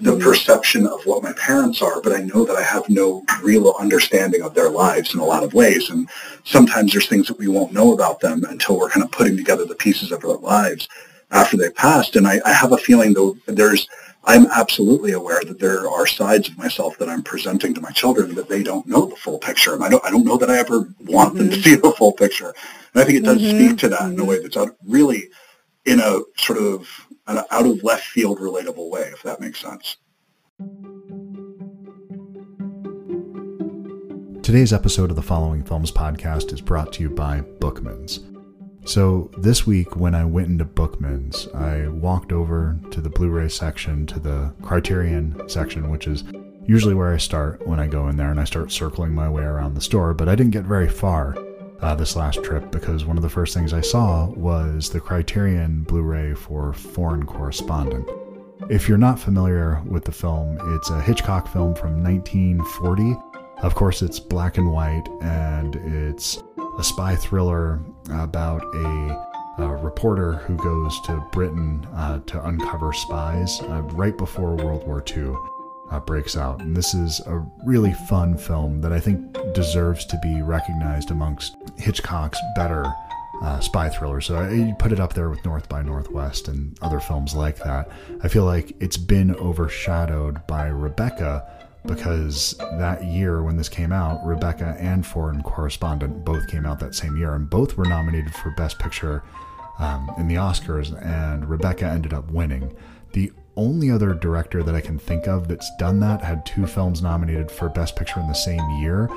the 0.00 0.12
mm-hmm. 0.12 0.22
perception 0.22 0.86
of 0.86 1.04
what 1.04 1.22
my 1.22 1.32
parents 1.32 1.82
are, 1.82 2.00
but 2.00 2.12
I 2.12 2.20
know 2.20 2.44
that 2.44 2.56
I 2.56 2.62
have 2.62 2.88
no 2.88 3.24
real 3.42 3.74
understanding 3.80 4.42
of 4.42 4.54
their 4.54 4.70
lives 4.70 5.12
in 5.12 5.20
a 5.20 5.24
lot 5.24 5.42
of 5.42 5.54
ways. 5.54 5.90
And 5.90 6.08
sometimes 6.44 6.92
there's 6.92 7.08
things 7.08 7.26
that 7.26 7.38
we 7.38 7.48
won't 7.48 7.72
know 7.72 7.92
about 7.92 8.20
them 8.20 8.44
until 8.44 8.78
we're 8.78 8.90
kind 8.90 9.04
of 9.04 9.10
putting 9.10 9.36
together 9.36 9.64
the 9.64 9.74
pieces 9.74 10.12
of 10.12 10.20
their 10.20 10.36
lives 10.36 10.88
after 11.32 11.56
they've 11.56 11.74
passed. 11.74 12.14
And 12.14 12.28
I, 12.28 12.40
I 12.44 12.52
have 12.52 12.72
a 12.72 12.78
feeling 12.78 13.12
though 13.12 13.36
there's 13.46 13.88
I'm 14.28 14.46
absolutely 14.54 15.12
aware 15.12 15.40
that 15.42 15.58
there 15.58 15.88
are 15.88 16.06
sides 16.06 16.50
of 16.50 16.58
myself 16.58 16.98
that 16.98 17.08
I'm 17.08 17.22
presenting 17.22 17.72
to 17.72 17.80
my 17.80 17.90
children 17.92 18.34
that 18.34 18.50
they 18.50 18.62
don't 18.62 18.86
know 18.86 19.06
the 19.06 19.16
full 19.16 19.38
picture. 19.38 19.72
And 19.72 19.82
I 19.82 19.88
don't, 19.88 20.04
I 20.04 20.10
don't 20.10 20.26
know 20.26 20.36
that 20.36 20.50
I 20.50 20.58
ever 20.58 20.80
want 21.06 21.30
mm-hmm. 21.30 21.38
them 21.38 21.50
to 21.50 21.56
mm-hmm. 21.56 21.62
see 21.62 21.74
the 21.76 21.92
full 21.92 22.12
picture. 22.12 22.54
And 22.92 23.02
I 23.02 23.04
think 23.04 23.18
it 23.20 23.24
does 23.24 23.38
mm-hmm. 23.38 23.56
speak 23.56 23.78
to 23.78 23.88
that 23.88 24.00
mm-hmm. 24.00 24.12
in 24.12 24.20
a 24.20 24.24
way 24.26 24.38
that's 24.42 24.58
out, 24.58 24.76
really 24.86 25.30
in 25.86 26.00
a 26.00 26.20
sort 26.36 26.58
of 26.58 27.06
an 27.26 27.38
out 27.50 27.66
of 27.66 27.82
left 27.82 28.04
field 28.04 28.38
relatable 28.38 28.90
way, 28.90 29.10
if 29.14 29.22
that 29.22 29.40
makes 29.40 29.60
sense. 29.60 29.96
Today's 34.42 34.74
episode 34.74 35.08
of 35.08 35.16
the 35.16 35.22
Following 35.22 35.64
Films 35.64 35.90
podcast 35.90 36.52
is 36.52 36.60
brought 36.60 36.92
to 36.94 37.02
you 37.02 37.08
by 37.08 37.40
Bookmans. 37.40 38.37
So 38.88 39.30
this 39.36 39.66
week, 39.66 39.96
when 39.96 40.14
I 40.14 40.24
went 40.24 40.48
into 40.48 40.64
Bookmans, 40.64 41.54
I 41.54 41.88
walked 41.88 42.32
over 42.32 42.80
to 42.90 43.02
the 43.02 43.10
Blu-ray 43.10 43.50
section, 43.50 44.06
to 44.06 44.18
the 44.18 44.54
Criterion 44.62 45.46
section, 45.46 45.90
which 45.90 46.06
is 46.06 46.24
usually 46.64 46.94
where 46.94 47.12
I 47.12 47.18
start 47.18 47.66
when 47.66 47.78
I 47.78 47.86
go 47.86 48.08
in 48.08 48.16
there, 48.16 48.30
and 48.30 48.40
I 48.40 48.44
start 48.44 48.72
circling 48.72 49.14
my 49.14 49.28
way 49.28 49.42
around 49.42 49.74
the 49.74 49.82
store. 49.82 50.14
But 50.14 50.30
I 50.30 50.34
didn't 50.34 50.52
get 50.52 50.64
very 50.64 50.88
far 50.88 51.36
uh, 51.82 51.96
this 51.96 52.16
last 52.16 52.42
trip 52.42 52.70
because 52.70 53.04
one 53.04 53.18
of 53.18 53.22
the 53.22 53.28
first 53.28 53.52
things 53.52 53.74
I 53.74 53.82
saw 53.82 54.30
was 54.30 54.88
the 54.88 55.00
Criterion 55.00 55.82
Blu-ray 55.82 56.32
for 56.32 56.72
Foreign 56.72 57.26
Correspondent. 57.26 58.08
If 58.70 58.88
you're 58.88 58.96
not 58.96 59.20
familiar 59.20 59.82
with 59.86 60.06
the 60.06 60.12
film, 60.12 60.56
it's 60.74 60.88
a 60.88 61.02
Hitchcock 61.02 61.46
film 61.52 61.74
from 61.74 62.02
1940. 62.02 63.16
Of 63.62 63.74
course, 63.74 64.02
it's 64.02 64.20
black 64.20 64.56
and 64.56 64.72
white, 64.72 65.08
and 65.20 65.74
it's 65.76 66.40
a 66.78 66.84
spy 66.84 67.16
thriller 67.16 67.80
about 68.08 68.62
a, 68.62 69.26
a 69.58 69.76
reporter 69.82 70.34
who 70.34 70.56
goes 70.56 71.00
to 71.02 71.26
Britain 71.32 71.84
uh, 71.92 72.20
to 72.20 72.46
uncover 72.46 72.92
spies 72.92 73.60
uh, 73.62 73.82
right 73.94 74.16
before 74.16 74.54
World 74.54 74.86
War 74.86 75.02
II 75.04 75.34
uh, 75.90 75.98
breaks 76.00 76.36
out. 76.36 76.60
And 76.60 76.76
this 76.76 76.94
is 76.94 77.20
a 77.26 77.44
really 77.64 77.94
fun 78.08 78.36
film 78.36 78.80
that 78.80 78.92
I 78.92 79.00
think 79.00 79.36
deserves 79.54 80.06
to 80.06 80.18
be 80.22 80.40
recognized 80.40 81.10
amongst 81.10 81.56
Hitchcock's 81.76 82.38
better 82.54 82.84
uh, 83.42 83.58
spy 83.60 83.88
thrillers. 83.88 84.26
So 84.26 84.36
I 84.36 84.72
put 84.78 84.92
it 84.92 85.00
up 85.00 85.14
there 85.14 85.30
with 85.30 85.44
North 85.44 85.68
by 85.68 85.82
Northwest 85.82 86.46
and 86.48 86.78
other 86.80 87.00
films 87.00 87.34
like 87.34 87.56
that. 87.58 87.90
I 88.22 88.28
feel 88.28 88.44
like 88.44 88.72
it's 88.80 88.96
been 88.96 89.34
overshadowed 89.36 90.46
by 90.46 90.66
Rebecca 90.68 91.57
because 91.88 92.54
that 92.78 93.02
year 93.04 93.42
when 93.42 93.56
this 93.56 93.68
came 93.68 93.90
out, 93.90 94.24
Rebecca 94.24 94.76
and 94.78 95.04
Foreign 95.04 95.42
Correspondent 95.42 96.24
both 96.24 96.46
came 96.46 96.64
out 96.64 96.78
that 96.80 96.94
same 96.94 97.16
year, 97.16 97.34
and 97.34 97.50
both 97.50 97.76
were 97.76 97.86
nominated 97.86 98.32
for 98.34 98.50
Best 98.50 98.78
Picture 98.78 99.24
um, 99.78 100.10
in 100.18 100.28
the 100.28 100.36
Oscars, 100.36 100.94
and 101.04 101.48
Rebecca 101.48 101.86
ended 101.86 102.12
up 102.12 102.30
winning. 102.30 102.76
The 103.12 103.32
only 103.56 103.90
other 103.90 104.14
director 104.14 104.62
that 104.62 104.74
I 104.74 104.80
can 104.80 104.98
think 104.98 105.26
of 105.26 105.48
that's 105.48 105.70
done 105.78 105.98
that 106.00 106.22
had 106.22 106.46
two 106.46 106.66
films 106.66 107.02
nominated 107.02 107.50
for 107.50 107.68
Best 107.68 107.96
Picture 107.96 108.20
in 108.20 108.28
the 108.28 108.34
same 108.34 108.62
year 108.80 109.08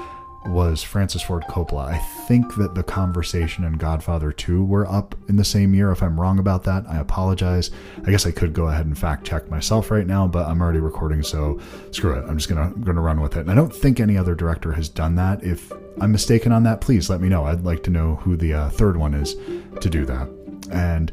was 0.46 0.82
Francis 0.82 1.22
Ford 1.22 1.44
Coppola. 1.50 1.86
I 1.86 1.98
think 1.98 2.56
that 2.56 2.76
The 2.76 2.84
Conversation 2.84 3.64
and 3.64 3.78
Godfather 3.78 4.32
2 4.32 4.64
were 4.64 4.88
up 4.88 5.16
in 5.30 5.36
the 5.36 5.44
same 5.44 5.74
year. 5.74 5.92
If 5.92 6.02
I'm 6.02 6.20
wrong 6.20 6.40
about 6.40 6.64
that, 6.64 6.86
I 6.88 6.98
apologize. 6.98 7.72
I 8.06 8.12
guess 8.12 8.26
I 8.26 8.32
could 8.32 8.54
go 8.54 8.68
ahead 8.68 8.86
and 8.86 8.98
fact 8.98 9.26
check 9.26 9.50
myself 9.50 9.92
right 9.92 10.08
now, 10.08 10.28
but 10.28 10.48
I'm 10.48 10.62
already 10.62 10.80
recording, 10.80 11.24
so 11.24 11.60
screw 11.92 12.14
it. 12.14 12.26
I'm 12.28 12.38
just 12.38 12.50
gonna 12.50 12.74
gonna 12.84 13.02
run 13.02 13.22
with 13.22 13.38
it. 13.38 13.42
And 13.42 13.52
I 13.52 13.56
don't 13.56 13.74
think 13.74 14.00
any 14.00 14.18
other 14.18 14.36
director 14.36 14.72
has 14.74 14.90
done 14.90 15.16
that. 15.16 15.44
If 15.44 15.72
I'm 16.00 16.12
mistaken 16.12 16.52
on 16.52 16.64
that, 16.64 16.82
please 16.82 17.10
let 17.10 17.22
me 17.22 17.30
know. 17.30 17.46
I'd 17.46 17.64
like 17.64 17.84
to 17.84 17.90
know 17.92 18.16
who 18.16 18.36
the 18.36 18.54
uh, 18.54 18.70
third 18.70 18.98
one 18.98 19.14
is 19.14 19.36
to 19.80 19.90
do 19.90 20.06
that. 20.06 20.28
And 20.72 21.12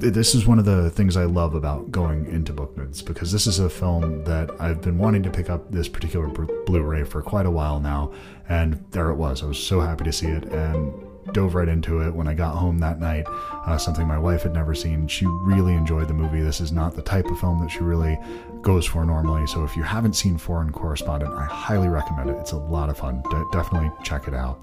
this 0.00 0.34
is 0.34 0.46
one 0.46 0.58
of 0.58 0.64
the 0.64 0.90
things 0.90 1.16
I 1.16 1.24
love 1.24 1.54
about 1.54 1.90
going 1.92 2.26
into 2.26 2.54
Bookmans 2.54 3.04
because 3.04 3.30
this 3.30 3.46
is 3.46 3.58
a 3.58 3.68
film 3.68 4.24
that 4.24 4.50
I've 4.58 4.80
been 4.80 4.98
wanting 4.98 5.22
to 5.24 5.30
pick 5.30 5.50
up 5.50 5.70
this 5.70 5.88
particular 5.88 6.26
Blu-ray 6.28 7.04
for 7.04 7.22
quite 7.22 7.44
a 7.44 7.50
while 7.50 7.80
now, 7.80 8.12
and 8.48 8.82
there 8.92 9.10
it 9.10 9.16
was. 9.16 9.42
I 9.42 9.46
was 9.46 9.58
so 9.58 9.80
happy 9.80 10.04
to 10.04 10.12
see 10.12 10.28
it 10.28 10.44
and 10.44 10.92
dove 11.34 11.54
right 11.54 11.68
into 11.68 12.00
it 12.00 12.14
when 12.14 12.26
I 12.26 12.34
got 12.34 12.56
home 12.56 12.78
that 12.78 12.98
night. 12.98 13.26
Uh, 13.28 13.76
something 13.76 14.06
my 14.06 14.18
wife 14.18 14.42
had 14.42 14.54
never 14.54 14.74
seen. 14.74 15.06
She 15.06 15.26
really 15.26 15.74
enjoyed 15.74 16.08
the 16.08 16.14
movie. 16.14 16.40
This 16.40 16.60
is 16.60 16.72
not 16.72 16.96
the 16.96 17.02
type 17.02 17.26
of 17.26 17.38
film 17.38 17.60
that 17.60 17.70
she 17.70 17.80
really 17.80 18.18
goes 18.62 18.86
for 18.86 19.04
normally. 19.04 19.46
So 19.46 19.64
if 19.64 19.76
you 19.76 19.82
haven't 19.82 20.14
seen 20.14 20.38
Foreign 20.38 20.72
Correspondent, 20.72 21.32
I 21.34 21.44
highly 21.44 21.88
recommend 21.88 22.30
it. 22.30 22.36
It's 22.38 22.52
a 22.52 22.56
lot 22.56 22.88
of 22.88 22.98
fun. 22.98 23.22
De- 23.30 23.46
definitely 23.52 23.92
check 24.02 24.28
it 24.28 24.34
out. 24.34 24.60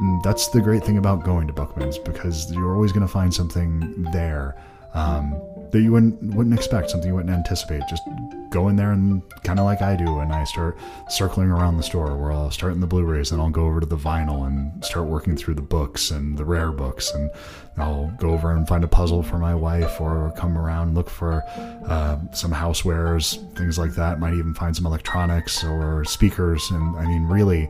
Mm, 0.00 0.22
that's 0.22 0.48
the 0.48 0.60
great 0.60 0.84
thing 0.84 0.98
about 0.98 1.24
going 1.24 1.46
to 1.46 1.52
Bookmans 1.52 2.02
because 2.04 2.52
you're 2.52 2.74
always 2.74 2.92
going 2.92 3.06
to 3.06 3.12
find 3.12 3.32
something 3.32 4.02
there 4.12 4.56
um, 4.94 5.40
that 5.72 5.80
you 5.80 5.92
wouldn't 5.92 6.34
wouldn't 6.34 6.54
expect, 6.54 6.90
something 6.90 7.08
you 7.08 7.14
wouldn't 7.14 7.34
anticipate. 7.34 7.82
Just 7.88 8.02
go 8.50 8.68
in 8.68 8.76
there 8.76 8.92
and 8.92 9.22
kind 9.42 9.58
of 9.58 9.64
like 9.64 9.82
I 9.82 9.96
do, 9.96 10.20
and 10.20 10.32
I 10.32 10.44
start 10.44 10.78
circling 11.08 11.50
around 11.50 11.76
the 11.76 11.82
store 11.82 12.16
where 12.16 12.32
I'll 12.32 12.50
start 12.50 12.72
in 12.72 12.80
the 12.80 12.86
Blu-rays, 12.86 13.32
and 13.32 13.40
I'll 13.40 13.50
go 13.50 13.66
over 13.66 13.80
to 13.80 13.86
the 13.86 13.96
vinyl 13.96 14.46
and 14.46 14.84
start 14.84 15.06
working 15.06 15.36
through 15.36 15.54
the 15.54 15.62
books 15.62 16.10
and 16.10 16.38
the 16.38 16.44
rare 16.44 16.72
books, 16.72 17.12
and 17.12 17.30
I'll 17.76 18.10
go 18.18 18.30
over 18.30 18.52
and 18.52 18.66
find 18.66 18.84
a 18.84 18.88
puzzle 18.88 19.22
for 19.22 19.38
my 19.38 19.54
wife, 19.54 20.00
or 20.00 20.32
come 20.36 20.56
around 20.56 20.94
look 20.94 21.10
for 21.10 21.42
uh, 21.86 22.18
some 22.32 22.52
housewares, 22.52 23.36
things 23.56 23.78
like 23.78 23.94
that. 23.96 24.18
Might 24.18 24.34
even 24.34 24.54
find 24.54 24.74
some 24.74 24.86
electronics 24.86 25.62
or 25.64 26.04
speakers, 26.04 26.70
and 26.70 26.96
I 26.96 27.06
mean, 27.06 27.24
really 27.24 27.68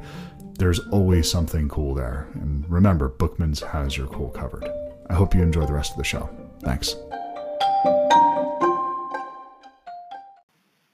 there's 0.57 0.81
always 0.89 1.31
something 1.31 1.69
cool 1.69 1.95
there. 1.95 2.29
And 2.35 2.69
remember, 2.69 3.09
Bookmans 3.09 3.65
has 3.65 3.97
your 3.97 4.07
cool 4.09 4.31
covered. 4.31 4.69
I 5.09 5.15
hope 5.15 5.35
you 5.35 5.43
enjoy 5.43 5.67
the 5.67 5.73
rest 5.73 5.93
of 5.93 5.99
the 5.99 6.05
show. 6.05 6.29
Thanks. 6.61 6.97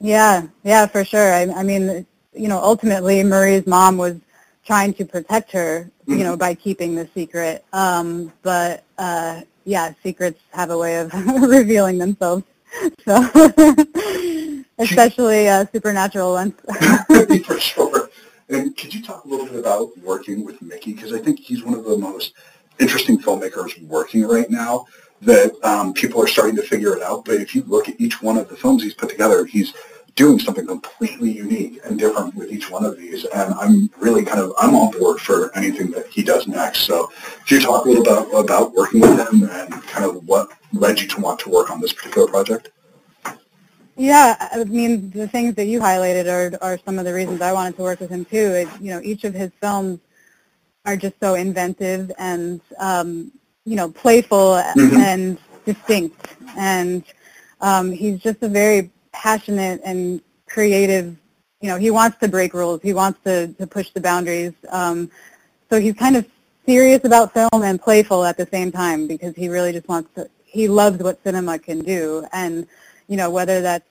Yeah, 0.00 0.48
yeah, 0.64 0.86
for 0.86 1.04
sure. 1.04 1.32
I, 1.32 1.42
I 1.42 1.62
mean, 1.62 2.04
you 2.34 2.48
know, 2.48 2.58
ultimately 2.58 3.22
Marie's 3.22 3.66
mom 3.66 3.96
was 3.98 4.16
trying 4.64 4.94
to 4.94 5.04
protect 5.04 5.52
her, 5.52 5.90
you 6.06 6.18
know, 6.18 6.36
by 6.36 6.54
keeping 6.54 6.94
the 6.94 7.08
secret. 7.14 7.64
Um, 7.72 8.32
but 8.42 8.82
uh, 8.98 9.42
yeah, 9.64 9.92
secrets 10.02 10.40
have 10.52 10.70
a 10.70 10.78
way 10.78 10.98
of 10.98 11.12
revealing 11.42 11.98
themselves. 11.98 12.44
So, 13.04 13.22
especially 14.78 15.48
uh, 15.48 15.66
supernatural 15.72 16.32
ones. 16.32 16.54
for 17.46 17.60
sure. 17.60 18.01
And 18.52 18.76
could 18.76 18.92
you 18.94 19.02
talk 19.02 19.24
a 19.24 19.28
little 19.28 19.46
bit 19.46 19.56
about 19.56 19.96
working 19.98 20.44
with 20.44 20.60
Mickey? 20.60 20.92
Because 20.92 21.12
I 21.12 21.18
think 21.18 21.40
he's 21.40 21.64
one 21.64 21.74
of 21.74 21.84
the 21.84 21.96
most 21.96 22.34
interesting 22.78 23.18
filmmakers 23.18 23.82
working 23.82 24.24
right 24.26 24.50
now 24.50 24.86
that 25.22 25.52
um, 25.64 25.94
people 25.94 26.22
are 26.22 26.26
starting 26.26 26.56
to 26.56 26.62
figure 26.62 26.94
it 26.94 27.02
out. 27.02 27.24
But 27.24 27.36
if 27.36 27.54
you 27.54 27.62
look 27.62 27.88
at 27.88 27.98
each 27.98 28.20
one 28.20 28.36
of 28.36 28.48
the 28.50 28.56
films 28.56 28.82
he's 28.82 28.92
put 28.92 29.08
together, 29.08 29.46
he's 29.46 29.72
doing 30.16 30.38
something 30.38 30.66
completely 30.66 31.30
unique 31.30 31.80
and 31.84 31.98
different 31.98 32.34
with 32.34 32.52
each 32.52 32.70
one 32.70 32.84
of 32.84 32.98
these. 32.98 33.24
And 33.24 33.54
I'm 33.54 33.88
really 33.98 34.24
kind 34.24 34.40
of, 34.40 34.52
I'm 34.58 34.74
on 34.74 34.98
board 34.98 35.20
for 35.20 35.56
anything 35.56 35.90
that 35.92 36.08
he 36.08 36.22
does 36.22 36.46
next. 36.46 36.80
So 36.80 37.10
could 37.46 37.52
you 37.52 37.60
talk 37.60 37.86
a 37.86 37.88
little 37.88 38.04
bit 38.04 38.12
about, 38.12 38.44
about 38.44 38.74
working 38.74 39.00
with 39.00 39.18
him 39.18 39.48
and 39.50 39.72
kind 39.84 40.04
of 40.04 40.26
what 40.26 40.50
led 40.74 41.00
you 41.00 41.08
to 41.08 41.20
want 41.22 41.40
to 41.40 41.48
work 41.48 41.70
on 41.70 41.80
this 41.80 41.94
particular 41.94 42.28
project? 42.28 42.70
Yeah, 43.96 44.48
I 44.52 44.64
mean, 44.64 45.10
the 45.10 45.28
things 45.28 45.54
that 45.56 45.66
you 45.66 45.80
highlighted 45.80 46.26
are, 46.26 46.58
are 46.62 46.78
some 46.84 46.98
of 46.98 47.04
the 47.04 47.12
reasons 47.12 47.42
I 47.42 47.52
wanted 47.52 47.76
to 47.76 47.82
work 47.82 48.00
with 48.00 48.10
him 48.10 48.24
too. 48.24 48.36
It, 48.36 48.68
you 48.80 48.90
know, 48.90 49.00
each 49.02 49.24
of 49.24 49.34
his 49.34 49.50
films 49.60 50.00
are 50.86 50.96
just 50.96 51.14
so 51.20 51.34
inventive 51.34 52.10
and, 52.18 52.60
um, 52.78 53.30
you 53.64 53.76
know, 53.76 53.90
playful 53.90 54.54
mm-hmm. 54.54 54.96
and 54.96 55.38
distinct. 55.64 56.34
And 56.56 57.04
um, 57.60 57.92
he's 57.92 58.18
just 58.20 58.42
a 58.42 58.48
very 58.48 58.90
passionate 59.12 59.80
and 59.84 60.20
creative, 60.48 61.16
you 61.60 61.68
know, 61.68 61.76
he 61.76 61.90
wants 61.90 62.18
to 62.18 62.28
break 62.28 62.54
rules. 62.54 62.80
He 62.82 62.94
wants 62.94 63.20
to, 63.24 63.48
to 63.48 63.66
push 63.66 63.90
the 63.90 64.00
boundaries. 64.00 64.54
Um, 64.70 65.10
so 65.70 65.78
he's 65.78 65.94
kind 65.94 66.16
of 66.16 66.26
serious 66.66 67.04
about 67.04 67.32
film 67.32 67.62
and 67.62 67.80
playful 67.80 68.24
at 68.24 68.36
the 68.36 68.46
same 68.46 68.72
time 68.72 69.06
because 69.06 69.34
he 69.36 69.48
really 69.48 69.72
just 69.72 69.86
wants 69.86 70.10
to, 70.14 70.28
he 70.44 70.66
loves 70.66 70.98
what 71.02 71.22
cinema 71.22 71.58
can 71.58 71.80
do. 71.80 72.26
And 72.32 72.66
you 73.12 73.18
know, 73.18 73.28
whether 73.28 73.60
that's 73.60 73.84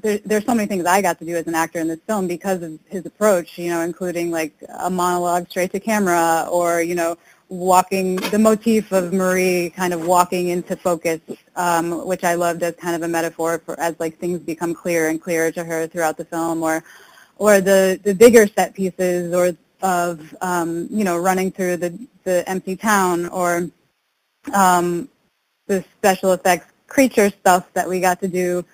there, 0.00 0.20
there's 0.24 0.44
so 0.44 0.54
many 0.54 0.68
things 0.68 0.86
I 0.86 1.02
got 1.02 1.18
to 1.18 1.24
do 1.24 1.34
as 1.34 1.48
an 1.48 1.56
actor 1.56 1.80
in 1.80 1.88
this 1.88 1.98
film 2.06 2.28
because 2.28 2.62
of 2.62 2.78
his 2.86 3.04
approach, 3.04 3.58
you 3.58 3.68
know, 3.68 3.80
including 3.80 4.30
like 4.30 4.52
a 4.78 4.88
monologue 4.88 5.50
straight 5.50 5.72
to 5.72 5.80
camera 5.80 6.46
or, 6.48 6.80
you 6.80 6.94
know, 6.94 7.18
walking, 7.48 8.14
the 8.30 8.38
motif 8.38 8.92
of 8.92 9.12
Marie 9.12 9.72
kind 9.74 9.92
of 9.92 10.06
walking 10.06 10.50
into 10.50 10.76
focus, 10.76 11.20
um, 11.56 12.06
which 12.06 12.22
I 12.22 12.34
loved 12.34 12.62
as 12.62 12.76
kind 12.76 12.94
of 12.94 13.02
a 13.02 13.08
metaphor 13.08 13.60
for 13.66 13.78
as 13.80 13.98
like 13.98 14.18
things 14.18 14.38
become 14.38 14.72
clearer 14.72 15.08
and 15.08 15.20
clearer 15.20 15.50
to 15.50 15.64
her 15.64 15.88
throughout 15.88 16.16
the 16.16 16.24
film 16.24 16.62
or, 16.62 16.84
or 17.38 17.60
the, 17.60 17.98
the 18.04 18.14
bigger 18.14 18.46
set 18.46 18.72
pieces 18.72 19.34
or 19.34 19.50
of, 19.82 20.32
um, 20.42 20.86
you 20.90 21.02
know, 21.02 21.18
running 21.18 21.50
through 21.50 21.78
the, 21.78 21.98
the 22.22 22.48
empty 22.48 22.76
town 22.76 23.26
or 23.30 23.68
um, 24.52 25.08
the 25.66 25.84
special 25.98 26.32
effects 26.32 26.70
creature 26.86 27.30
stuff 27.30 27.72
that 27.74 27.88
we 27.88 28.00
got 28.00 28.20
to 28.20 28.28
do. 28.28 28.64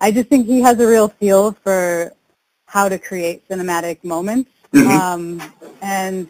I 0.00 0.10
just 0.10 0.28
think 0.28 0.46
he 0.46 0.60
has 0.62 0.80
a 0.80 0.86
real 0.86 1.08
feel 1.08 1.52
for 1.52 2.12
how 2.66 2.88
to 2.88 2.98
create 2.98 3.46
cinematic 3.48 4.02
moments. 4.04 4.50
Mm-hmm. 4.72 4.90
Um, 4.90 5.42
and 5.82 6.28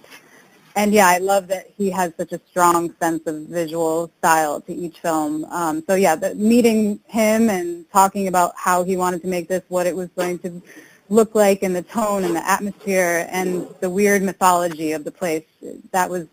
and 0.76 0.94
yeah, 0.94 1.08
I 1.08 1.18
love 1.18 1.48
that 1.48 1.70
he 1.76 1.90
has 1.90 2.12
such 2.16 2.32
a 2.32 2.40
strong 2.48 2.94
sense 3.00 3.26
of 3.26 3.42
visual 3.42 4.10
style 4.18 4.60
to 4.62 4.72
each 4.72 5.00
film. 5.00 5.44
Um, 5.46 5.82
so 5.86 5.94
yeah, 5.94 6.14
the, 6.14 6.34
meeting 6.36 7.00
him 7.06 7.50
and 7.50 7.90
talking 7.90 8.28
about 8.28 8.54
how 8.56 8.84
he 8.84 8.96
wanted 8.96 9.20
to 9.22 9.28
make 9.28 9.48
this, 9.48 9.62
what 9.68 9.86
it 9.86 9.94
was 9.94 10.08
going 10.16 10.38
to 10.40 10.62
look 11.08 11.34
like, 11.34 11.64
and 11.64 11.74
the 11.74 11.82
tone 11.82 12.24
and 12.24 12.36
the 12.36 12.48
atmosphere 12.48 13.26
and 13.30 13.66
the 13.80 13.90
weird 13.90 14.22
mythology 14.22 14.92
of 14.92 15.04
the 15.04 15.10
place, 15.10 15.44
that 15.90 16.08
was 16.08 16.28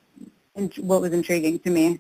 what 0.78 1.02
was 1.02 1.14
intriguing 1.14 1.60
to 1.60 1.70
me. 1.70 2.00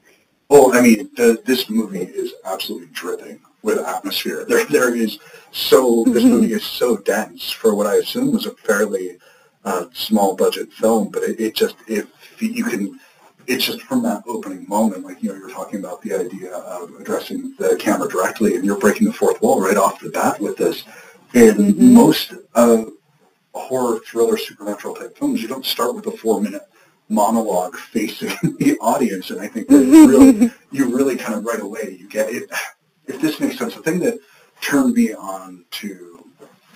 Well, 0.49 0.73
I 0.73 0.81
mean, 0.81 1.09
the, 1.15 1.41
this 1.45 1.69
movie 1.69 2.03
is 2.03 2.33
absolutely 2.45 2.89
dripping 2.93 3.41
with 3.63 3.79
atmosphere. 3.79 4.45
There, 4.47 4.65
there 4.65 4.95
is 4.95 5.19
so 5.51 6.03
this 6.07 6.23
mm-hmm. 6.23 6.31
movie 6.31 6.53
is 6.53 6.63
so 6.63 6.97
dense 6.97 7.49
for 7.49 7.75
what 7.75 7.87
I 7.87 7.95
assume 7.95 8.31
was 8.31 8.45
a 8.45 8.51
fairly 8.51 9.17
uh, 9.65 9.85
small 9.93 10.35
budget 10.35 10.71
film, 10.71 11.09
but 11.09 11.23
it, 11.23 11.39
it 11.39 11.55
just 11.55 11.75
if 11.87 12.07
you 12.39 12.63
can, 12.63 12.99
it's 13.47 13.65
just 13.65 13.81
from 13.81 14.03
that 14.03 14.23
opening 14.25 14.65
moment, 14.69 15.03
like 15.03 15.21
you 15.21 15.29
know, 15.29 15.35
you're 15.35 15.49
talking 15.49 15.79
about 15.79 16.01
the 16.01 16.13
idea 16.13 16.53
of 16.53 16.91
addressing 16.99 17.53
the 17.57 17.75
camera 17.77 18.07
directly, 18.07 18.55
and 18.55 18.63
you're 18.63 18.79
breaking 18.79 19.07
the 19.07 19.13
fourth 19.13 19.41
wall 19.41 19.61
right 19.61 19.77
off 19.77 19.99
the 19.99 20.09
bat 20.09 20.39
with 20.39 20.55
this. 20.55 20.83
In 21.33 21.55
mm-hmm. 21.55 21.93
most 21.93 22.33
uh, 22.55 22.85
horror, 23.53 23.99
thriller, 23.99 24.37
supernatural 24.37 24.95
type 24.95 25.17
films, 25.17 25.41
you 25.41 25.49
don't 25.49 25.65
start 25.65 25.93
with 25.93 26.07
a 26.07 26.11
four 26.11 26.39
minute 26.39 26.69
monologue 27.09 27.75
facing 27.75 28.29
the 28.59 28.77
audience, 28.81 29.29
and 29.29 29.39
I 29.39 29.47
think 29.47 29.67
that 29.67 29.77
really, 29.77 30.51
you 30.71 30.95
really 30.95 31.17
kind 31.17 31.35
of 31.35 31.45
right 31.45 31.61
away 31.61 31.97
you 31.99 32.07
get 32.07 32.29
it. 32.29 32.49
If 33.09 33.21
this 33.21 33.39
makes 33.39 33.57
sense, 33.57 33.73
the 33.73 33.81
thing 33.81 33.99
that 33.99 34.19
turned 34.59 34.93
me 34.93 35.13
on 35.13 35.63
to 35.71 36.29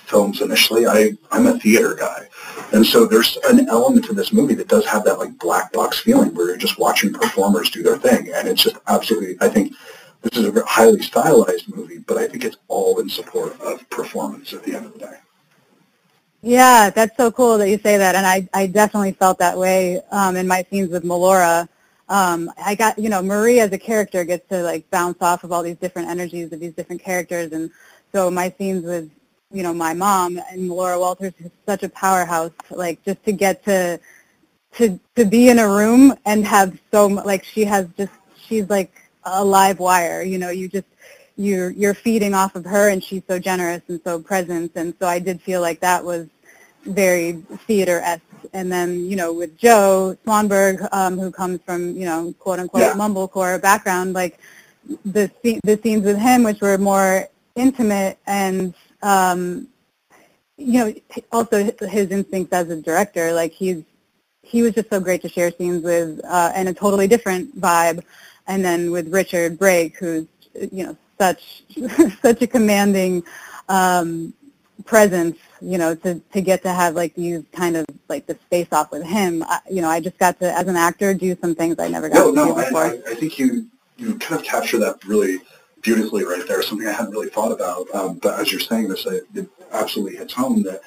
films 0.06 0.40
initially, 0.40 0.88
I 0.88 1.12
I'm 1.30 1.46
a 1.46 1.60
theater 1.60 1.94
guy, 1.94 2.30
and 2.72 2.86
so 2.86 3.06
there's 3.06 3.38
an 3.50 3.68
element 3.68 4.06
to 4.06 4.14
this 4.14 4.32
movie 4.32 4.54
that 4.54 4.70
does 4.70 4.86
have 4.86 5.04
that 5.04 5.20
like 5.20 5.38
black 5.38 5.74
box 5.74 6.00
feeling 6.00 6.34
where 6.34 6.48
you're 6.48 6.56
just 6.56 6.80
watching 6.80 7.12
performers 7.12 7.70
do 7.70 7.84
their 7.84 7.98
thing, 7.98 8.32
and 8.34 8.48
it's 8.48 8.64
just 8.64 8.78
absolutely. 8.88 9.36
I 9.42 9.50
think 9.50 9.74
this 10.22 10.38
is 10.38 10.56
a 10.56 10.66
highly 10.66 11.02
stylized 11.02 11.76
movie, 11.76 12.00
but 12.00 12.18
I 12.18 12.30
think 12.30 12.46
it's 12.46 12.58
all 12.70 13.02
in 13.02 13.10
support 13.10 13.60
of 13.60 13.90
performance 13.90 14.54
at 14.54 14.64
the 14.64 14.74
end 14.74 14.86
of 14.86 14.94
the 14.94 15.00
day. 15.00 15.18
Yeah, 16.42 16.90
that's 16.90 17.18
so 17.18 17.32
cool 17.32 17.58
that 17.60 17.70
you 17.70 17.78
say 17.80 17.98
that, 17.98 18.16
and 18.16 18.26
I, 18.26 18.50
I 18.54 18.68
definitely 18.68 19.12
felt 19.14 19.40
that 19.40 19.58
way 19.58 20.02
um, 20.12 20.38
in 20.38 20.48
my 20.48 20.64
scenes 20.72 20.90
with 20.92 21.04
Melora. 21.04 21.70
um, 22.10 22.52
I 22.64 22.76
got, 22.76 22.98
you 23.00 23.10
know, 23.10 23.22
Marie 23.22 23.60
as 23.60 23.72
a 23.74 23.78
character 23.78 24.24
gets 24.26 24.48
to 24.50 24.64
like 24.64 24.90
bounce 24.90 25.18
off 25.22 25.44
of 25.44 25.52
all 25.52 25.64
these 25.64 25.78
different 25.78 26.10
energies 26.10 26.52
of 26.54 26.60
these 26.62 26.74
different 26.74 27.04
characters. 27.04 27.52
And 27.54 27.72
so 28.14 28.32
my 28.32 28.52
scenes 28.58 28.86
with, 28.86 29.12
you 29.52 29.64
know, 29.64 29.74
my 29.74 29.94
mom 29.94 30.38
Melora 30.56 31.00
Walters 31.00 31.34
is 31.40 31.52
such 31.68 31.84
a 31.84 31.90
powerhouse, 31.90 32.52
like 32.72 33.04
just 33.06 33.24
to 33.26 33.34
get 33.34 33.64
to, 33.66 34.00
to, 34.76 35.00
to 35.16 35.26
be 35.26 35.50
in 35.50 35.60
a 35.60 35.68
room 35.70 36.16
and 36.26 36.46
have 36.46 36.80
so, 36.92 37.08
like 37.08 37.44
she 37.44 37.66
has 37.66 37.88
just, 37.98 38.14
she's 38.36 38.70
like 38.70 38.92
a 39.26 39.44
live 39.46 39.80
wire, 39.80 40.24
you 40.24 40.38
know, 40.40 40.50
you 40.52 40.70
just, 40.70 40.88
you're, 41.42 41.72
you're 41.72 41.94
feeding 41.94 42.34
off 42.34 42.56
of 42.56 42.66
her 42.66 42.90
and 42.90 43.04
she's 43.04 43.24
so 43.28 43.40
generous 43.40 43.82
and 43.88 44.00
so 44.04 44.20
present. 44.20 44.72
And 44.76 44.94
so 45.00 45.08
I 45.08 45.20
did 45.20 45.42
feel 45.42 45.62
like 45.62 45.80
that 45.82 46.04
was 46.04 46.28
very 46.86 47.34
theater-esque 47.68 48.24
and 48.54 48.72
then 48.72 49.06
you 49.06 49.16
know 49.16 49.34
with 49.34 49.58
Joe 49.58 50.18
Swanberg, 50.26 50.88
um, 50.92 51.18
who 51.18 51.32
comes 51.32 51.60
from 51.66 51.96
you 51.96 52.06
know 52.06 52.34
quote 52.40 52.60
unquote 52.60 52.84
yeah. 52.84 52.94
mumblecore 52.94 53.62
background, 53.62 54.14
like 54.14 54.40
the 55.06 55.32
the 55.64 55.80
scenes 55.82 56.04
with 56.04 56.18
him, 56.18 56.44
which 56.44 56.62
were 56.62 56.78
more 56.78 57.28
intimate 57.56 58.18
and 58.26 58.74
um, 59.02 59.68
you 60.58 60.80
know 60.80 60.94
also 61.32 61.72
his 61.82 62.12
instincts 62.12 62.54
as 62.54 62.70
a 62.70 62.82
director, 62.82 63.32
like 63.34 63.52
he's 63.52 63.84
he 64.42 64.62
was 64.62 64.74
just 64.74 64.90
so 64.90 65.00
great 65.00 65.22
to 65.22 65.30
share 65.30 65.52
scenes 65.52 65.84
with 65.84 66.20
uh, 66.26 66.52
and 66.56 66.68
a 66.68 66.74
totally 66.74 67.08
different 67.08 67.60
vibe. 67.60 68.04
And 68.48 68.66
then 68.66 68.92
with 68.92 69.14
Richard 69.14 69.58
Brake, 69.60 69.98
who's 69.98 70.26
you 70.72 70.86
know 70.86 70.98
such 71.22 71.64
such 72.22 72.42
a 72.42 72.48
commanding 72.48 73.24
um, 73.70 74.34
presence, 74.86 75.38
you 75.62 75.78
know, 75.78 75.94
to, 75.94 76.20
to 76.34 76.42
get 76.42 76.64
to 76.64 76.74
have 76.74 76.96
like 76.96 77.14
these 77.14 77.44
kind 77.52 77.78
of 77.78 77.86
like 78.10 78.26
the 78.26 78.36
space 78.46 78.68
off 78.72 78.92
with 78.92 79.04
him. 79.04 79.44
I, 79.44 79.60
you 79.70 79.82
know, 79.82 79.90
I 79.90 80.00
just 80.00 80.18
got 80.18 80.40
to, 80.40 80.52
as 80.52 80.68
an 80.68 80.76
actor, 80.76 81.14
do 81.14 81.38
some 81.40 81.54
things 81.54 81.76
I 81.78 81.88
never 81.88 82.10
got 82.10 82.16
no, 82.16 82.30
to 82.32 82.36
no, 82.36 82.48
do 82.48 82.64
before. 82.64 82.86
I, 82.86 82.90
I, 82.90 83.12
I 83.12 83.16
think 83.16 83.38
you, 83.38 83.68
you 83.98 84.18
kind 84.18 84.40
of 84.40 84.46
capture 84.46 84.80
that 84.80 85.04
really 85.06 85.38
beautifully 85.82 86.26
right 86.26 86.44
there, 86.48 86.62
something 86.64 86.88
I 86.88 86.92
hadn't 86.92 87.12
really 87.12 87.30
thought 87.30 87.52
about. 87.52 87.88
Um, 87.94 88.18
but 88.18 88.40
as 88.40 88.52
you're 88.52 88.62
saying 88.62 88.88
this, 88.88 89.06
it, 89.06 89.24
it 89.36 89.48
absolutely 89.72 90.18
hits 90.18 90.34
home 90.34 90.64
that 90.64 90.82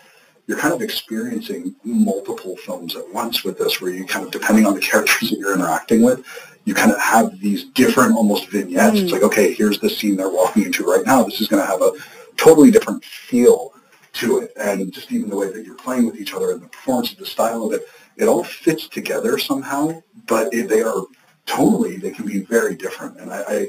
you're 0.47 0.59
kind 0.59 0.75
of 0.75 0.83
experiencing 0.83 1.75
multiple 1.85 2.57
films 2.59 2.97
at 2.97 3.13
once 3.13 3.45
with 3.45 3.59
this, 3.59 3.81
where 3.81 3.91
you 3.91 4.05
kind 4.05 4.25
of, 4.27 4.31
depending 4.31 4.67
on 4.67 4.75
the 4.75 4.81
characters 4.81 5.31
that 5.31 5.39
you're 5.39 5.55
interacting 5.55 6.03
with, 6.03 6.25
you 6.65 6.75
kind 6.75 6.93
of 6.93 7.01
have 7.01 7.41
these 7.41 7.65
different 7.65 8.15
almost 8.15 8.49
vignettes. 8.49 8.97
Mm. 8.97 9.03
It's 9.03 9.13
like, 9.13 9.23
okay, 9.23 9.53
here's 9.53 9.79
the 9.81 9.91
scene 9.91 10.17
they're 10.17 10.31
walking 10.31 10.65
into 10.65 10.85
right 10.85 11.05
now. 11.05 11.23
This 11.23 11.41
is 11.41 11.49
going 11.49 11.63
to 11.63 11.67
have 11.67 11.83
a 11.83 11.93
totally 12.37 12.71
different 12.71 13.05
feel 13.05 13.73
to 14.15 14.41
it. 14.41 14.53
And 14.57 14.93
just 14.93 15.13
even 15.13 15.29
the 15.29 15.37
way 15.37 15.51
that 15.53 15.65
you're 15.65 15.75
playing 15.77 16.07
with 16.07 16.21
each 16.21 16.35
other 16.35 16.53
and 16.53 16.63
the 16.63 16.69
performance 16.69 17.13
of 17.13 17.19
the 17.19 17.27
style 17.27 17.65
of 17.65 17.73
it, 17.73 17.83
it 18.17 18.27
all 18.27 18.45
fits 18.45 18.89
together 18.89 19.39
somehow, 19.39 20.03
but 20.27 20.53
it, 20.55 20.69
they 20.69 20.83
are 20.83 21.03
totally, 21.47 21.97
they 21.97 22.11
can 22.11 22.27
be 22.27 22.41
very 22.41 22.75
different. 22.75 23.19
And 23.19 23.33
I, 23.33 23.45
I, 23.49 23.69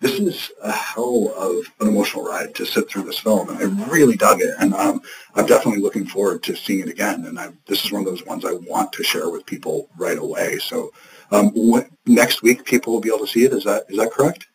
this 0.00 0.18
is 0.18 0.50
a 0.62 0.72
hell 0.72 1.32
of 1.36 1.70
an 1.80 1.88
emotional 1.88 2.24
ride 2.24 2.54
to 2.54 2.64
sit 2.64 2.88
through 2.88 3.02
this 3.02 3.18
film, 3.18 3.50
and 3.50 3.58
I 3.58 3.84
really 3.90 4.16
dug 4.16 4.40
it. 4.40 4.54
And 4.58 4.72
um, 4.74 5.02
I'm 5.34 5.44
definitely 5.46 5.82
looking 5.82 6.06
forward 6.06 6.42
to 6.44 6.56
seeing 6.56 6.80
it 6.80 6.88
again. 6.88 7.26
And 7.26 7.38
I, 7.38 7.50
this 7.66 7.84
is 7.84 7.92
one 7.92 8.00
of 8.00 8.06
those 8.06 8.24
ones 8.24 8.46
I 8.46 8.52
want 8.52 8.92
to 8.94 9.04
share 9.04 9.28
with 9.28 9.44
people 9.44 9.90
right 9.98 10.16
away. 10.16 10.58
So 10.58 10.90
um, 11.30 11.50
what, 11.50 11.86
next 12.06 12.42
week, 12.42 12.64
people 12.64 12.94
will 12.94 13.00
be 13.00 13.10
able 13.10 13.26
to 13.26 13.26
see 13.26 13.44
it. 13.44 13.52
Is 13.52 13.64
that 13.64 13.84
is 13.90 13.98
that 13.98 14.10
correct? 14.10 14.46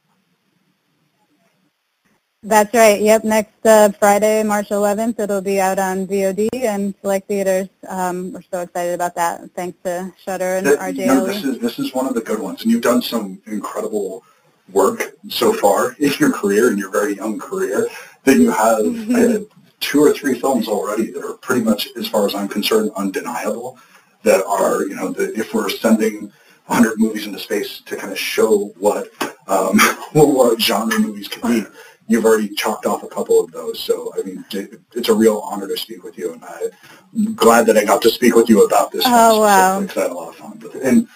That's 2.42 2.74
right. 2.74 3.02
Yep. 3.02 3.24
Next 3.24 3.66
uh, 3.66 3.90
Friday, 3.90 4.44
March 4.44 4.70
11th, 4.70 5.20
it'll 5.20 5.42
be 5.42 5.60
out 5.60 5.80
on 5.80 6.06
VOD 6.06 6.48
and 6.54 6.94
select 7.02 7.28
theaters. 7.28 7.70
Um, 7.88 8.34
we're 8.34 8.44
so 8.52 8.62
excited 8.62 8.94
about 8.94 9.16
that. 9.16 9.50
Thanks 9.56 9.78
to 9.84 10.14
Shudder 10.24 10.58
and 10.58 10.68
RJ. 10.68 11.08
No, 11.08 11.25
this 11.25 11.44
is 11.44 11.60
this 11.60 11.80
is 11.80 11.94
one 11.94 12.08
of 12.08 12.16
the 12.16 12.22
good 12.22 12.40
ones, 12.40 12.64
and 12.64 12.72
you've 12.72 12.84
done 12.84 13.02
some 13.02 13.42
incredible 13.46 14.24
work 14.72 15.04
so 15.30 15.54
far 15.54 15.94
in 16.00 16.12
your 16.20 16.32
career, 16.32 16.72
in 16.72 16.78
your 16.78 16.92
very 16.92 17.16
young 17.16 17.40
career. 17.40 17.88
That 18.24 18.38
you 18.38 18.50
have 18.52 18.80
mm-hmm. 18.80 19.44
two 19.80 20.00
or 20.00 20.12
three 20.14 20.40
films 20.40 20.68
already 20.68 21.12
that 21.12 21.24
are 21.24 21.38
pretty 21.38 21.62
much, 21.62 21.88
as 21.96 22.08
far 22.08 22.26
as 22.26 22.34
I'm 22.34 22.48
concerned, 22.48 22.92
undeniable. 22.96 23.78
That 24.24 24.44
are, 24.46 24.82
you 24.82 24.96
know, 24.96 25.12
that 25.12 25.38
if 25.38 25.54
we're 25.54 25.70
sending 25.70 26.32
100 26.66 27.00
movies 27.00 27.28
into 27.28 27.38
space 27.38 27.82
to 27.82 27.96
kind 27.96 28.12
of 28.12 28.18
show 28.18 28.74
what 28.80 29.10
um, 29.48 29.80
what 30.14 30.60
genre 30.60 30.98
movies 31.00 31.28
can 31.28 31.64
be 31.64 31.70
you've 32.08 32.25
already 32.25 32.50
chalked 32.50 32.86
off 32.86 33.04
a 33.04 33.08
couple 33.08 33.44
of 33.44 33.51
those. 33.51 33.80
So, 33.80 34.14
I 34.18 34.24
mean, 34.24 34.46
it's 34.51 35.10
a 35.10 35.14
real 35.14 35.40
honor 35.40 35.68
to 35.68 35.78
speak 35.78 36.04
with 36.04 36.18
you, 36.18 36.34
and 36.34 36.44
I'm 36.44 37.34
glad 37.36 37.66
that 37.68 37.78
I 37.78 37.84
got 37.84 38.01
to 38.04 38.10
speak 38.10 38.36
with 38.36 38.50
you 38.50 38.66
about 38.66 38.92
this. 38.92 39.04
Oh, 39.06 39.42
wow. 39.42 39.80
I 39.80 39.82
had 39.82 40.12
a 40.12 40.14
lot 40.14 40.30
of 40.30 40.36
fun 40.36 40.62
it. 40.64 40.84
And 40.84 41.08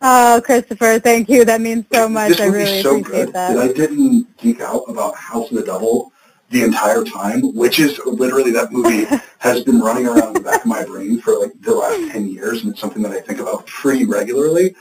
Oh, 0.00 0.40
Christopher, 0.44 0.98
thank 1.00 1.28
you. 1.28 1.44
That 1.44 1.60
means 1.60 1.84
so 1.92 2.08
much. 2.08 2.30
This 2.30 2.40
I 2.40 2.46
really 2.46 2.82
so 2.82 2.98
appreciate 2.98 3.26
good 3.26 3.34
that. 3.34 3.56
that. 3.56 3.70
I 3.70 3.72
didn't 3.72 4.36
geek 4.36 4.60
out 4.60 4.84
about 4.88 5.16
House 5.16 5.50
of 5.50 5.56
the 5.56 5.64
Devil 5.64 6.12
the 6.50 6.62
entire 6.62 7.04
time, 7.04 7.54
which 7.54 7.78
is 7.78 8.00
literally 8.06 8.50
that 8.52 8.72
movie 8.72 9.06
has 9.38 9.62
been 9.64 9.80
running 9.80 10.06
around 10.06 10.28
in 10.28 10.34
the 10.34 10.40
back 10.40 10.60
of 10.62 10.66
my 10.66 10.84
brain 10.84 11.20
for 11.20 11.38
like 11.38 11.52
the 11.60 11.74
last 11.74 12.12
10 12.12 12.28
years, 12.28 12.62
and 12.62 12.72
it's 12.72 12.80
something 12.80 13.02
that 13.02 13.12
I 13.12 13.20
think 13.20 13.40
about 13.40 13.66
pretty 13.66 14.04
regularly. 14.04 14.74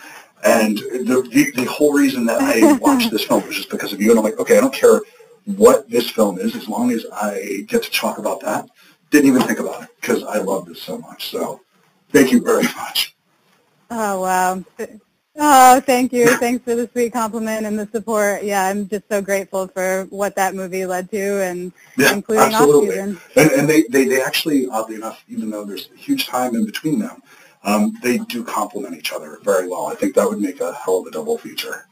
And 0.46 0.78
the, 0.78 1.28
the, 1.32 1.52
the 1.56 1.66
whole 1.66 1.94
reason 1.94 2.26
that 2.28 2.40
I 2.42 2.78
watched 2.78 3.10
this 3.10 3.24
film 3.24 3.46
was 3.48 3.56
just 3.56 3.72
because 3.72 3.92
of 3.92 4.00
you. 4.00 4.12
And 4.12 4.20
I'm 4.20 4.24
like, 4.24 4.38
okay, 4.38 4.58
I 4.58 4.62
don't 4.62 4.74
care 4.74 5.02
what 5.46 5.90
this 5.90 6.10
film 6.10 6.38
is 6.38 6.56
as 6.56 6.68
long 6.68 6.92
as 6.92 7.06
I 7.12 7.66
get 7.68 7.84
to 7.84 7.92
talk 7.92 8.20
about 8.20 8.42
that. 8.42 8.70
Didn't 9.10 9.30
even 9.30 9.42
think 9.42 9.60
about 9.60 9.84
it 9.84 9.90
because 10.00 10.24
I 10.24 10.38
love 10.38 10.68
this 10.68 10.82
so 10.82 11.00
much. 11.00 11.32
So 11.32 11.62
thank 12.12 12.32
you 12.32 12.42
very 12.42 12.64
much. 12.78 13.16
Oh, 13.90 14.22
wow. 14.22 14.64
Oh, 15.40 15.80
thank 15.82 16.14
you. 16.14 16.36
Thanks 16.38 16.64
for 16.64 16.74
the 16.74 16.90
sweet 16.92 17.14
compliment 17.14 17.66
and 17.66 17.78
the 17.78 17.88
support. 17.92 18.44
Yeah, 18.44 18.66
I'm 18.66 18.88
just 18.88 19.08
so 19.08 19.22
grateful 19.22 19.68
for 19.68 20.06
what 20.10 20.36
that 20.36 20.56
movie 20.56 20.86
led 20.86 21.12
to 21.12 21.44
and 21.44 21.72
yeah, 21.96 22.14
including 22.14 22.56
absolutely. 22.56 22.98
And, 22.98 23.20
and 23.36 23.70
they, 23.70 23.84
they, 23.84 24.06
they 24.06 24.22
actually, 24.22 24.68
oddly 24.68 24.96
enough, 24.96 25.24
even 25.30 25.52
though 25.52 25.64
there's 25.64 25.90
a 25.94 25.98
huge 25.98 26.26
time 26.26 26.56
in 26.56 26.66
between 26.66 26.98
them, 26.98 27.22
um, 27.64 27.94
they 28.02 28.18
do 28.18 28.44
complement 28.44 28.96
each 28.96 29.14
other 29.14 29.40
very 29.44 29.68
well. 29.68 29.88
I 29.88 29.96
think 29.96 30.16
that 30.16 30.28
would 30.28 30.40
make 30.40 30.60
a 30.60 30.74
hell 30.74 31.02
of 31.02 31.08
a 31.08 31.12
double 31.12 31.38
feature. 31.38 31.86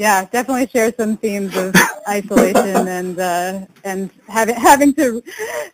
Yeah, 0.00 0.24
definitely 0.24 0.66
share 0.68 0.94
some 0.94 1.18
themes 1.18 1.54
of 1.58 1.74
isolation 2.08 2.88
and 2.98 3.20
uh, 3.20 3.66
and 3.84 4.08
having 4.28 4.54
having 4.54 4.94
to 4.94 5.22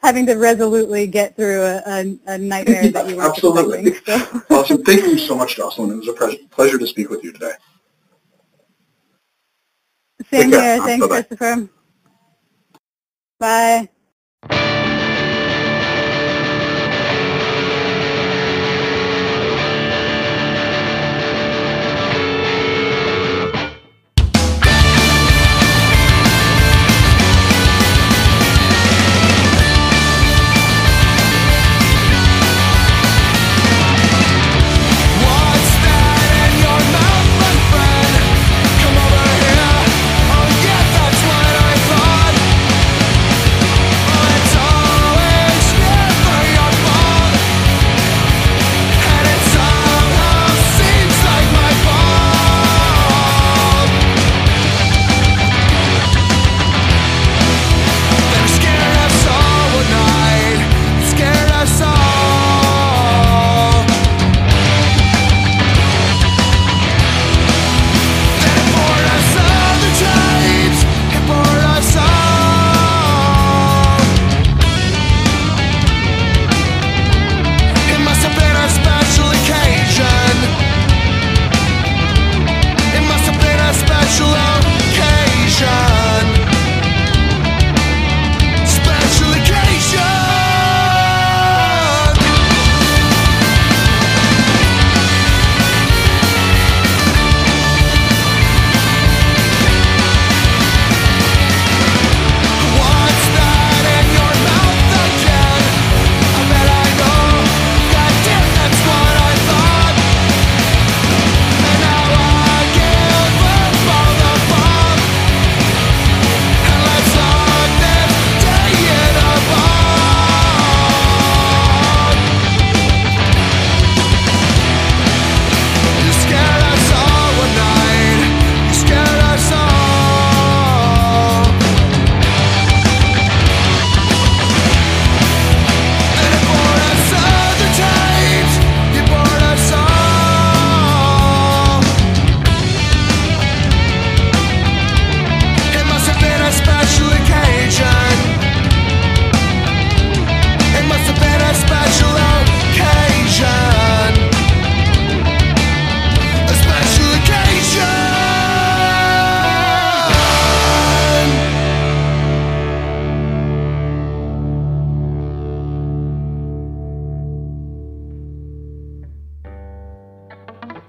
having 0.03 0.27
to 0.27 0.35
resolutely 0.35 1.07
get 1.07 1.37
through 1.37 1.63
a, 1.63 1.81
a, 1.87 2.19
a 2.27 2.37
nightmare 2.37 2.91
that 2.91 3.09
you 3.09 3.15
were 3.15 3.23
Absolutely. 3.23 3.95
So. 4.05 4.43
awesome. 4.51 4.83
Thank 4.83 5.03
you 5.03 5.17
so 5.17 5.37
much, 5.37 5.55
Jocelin. 5.55 5.93
It 5.93 5.97
was 5.99 6.09
a 6.09 6.39
pleasure 6.51 6.77
to 6.77 6.87
speak 6.89 7.09
with 7.09 7.23
you 7.23 7.31
today. 7.31 7.53
Same 10.33 10.51
here. 10.51 10.81
Thanks, 10.81 11.07
Bye-bye. 11.07 11.23
Christopher. 11.23 11.69
Bye. 13.39 13.89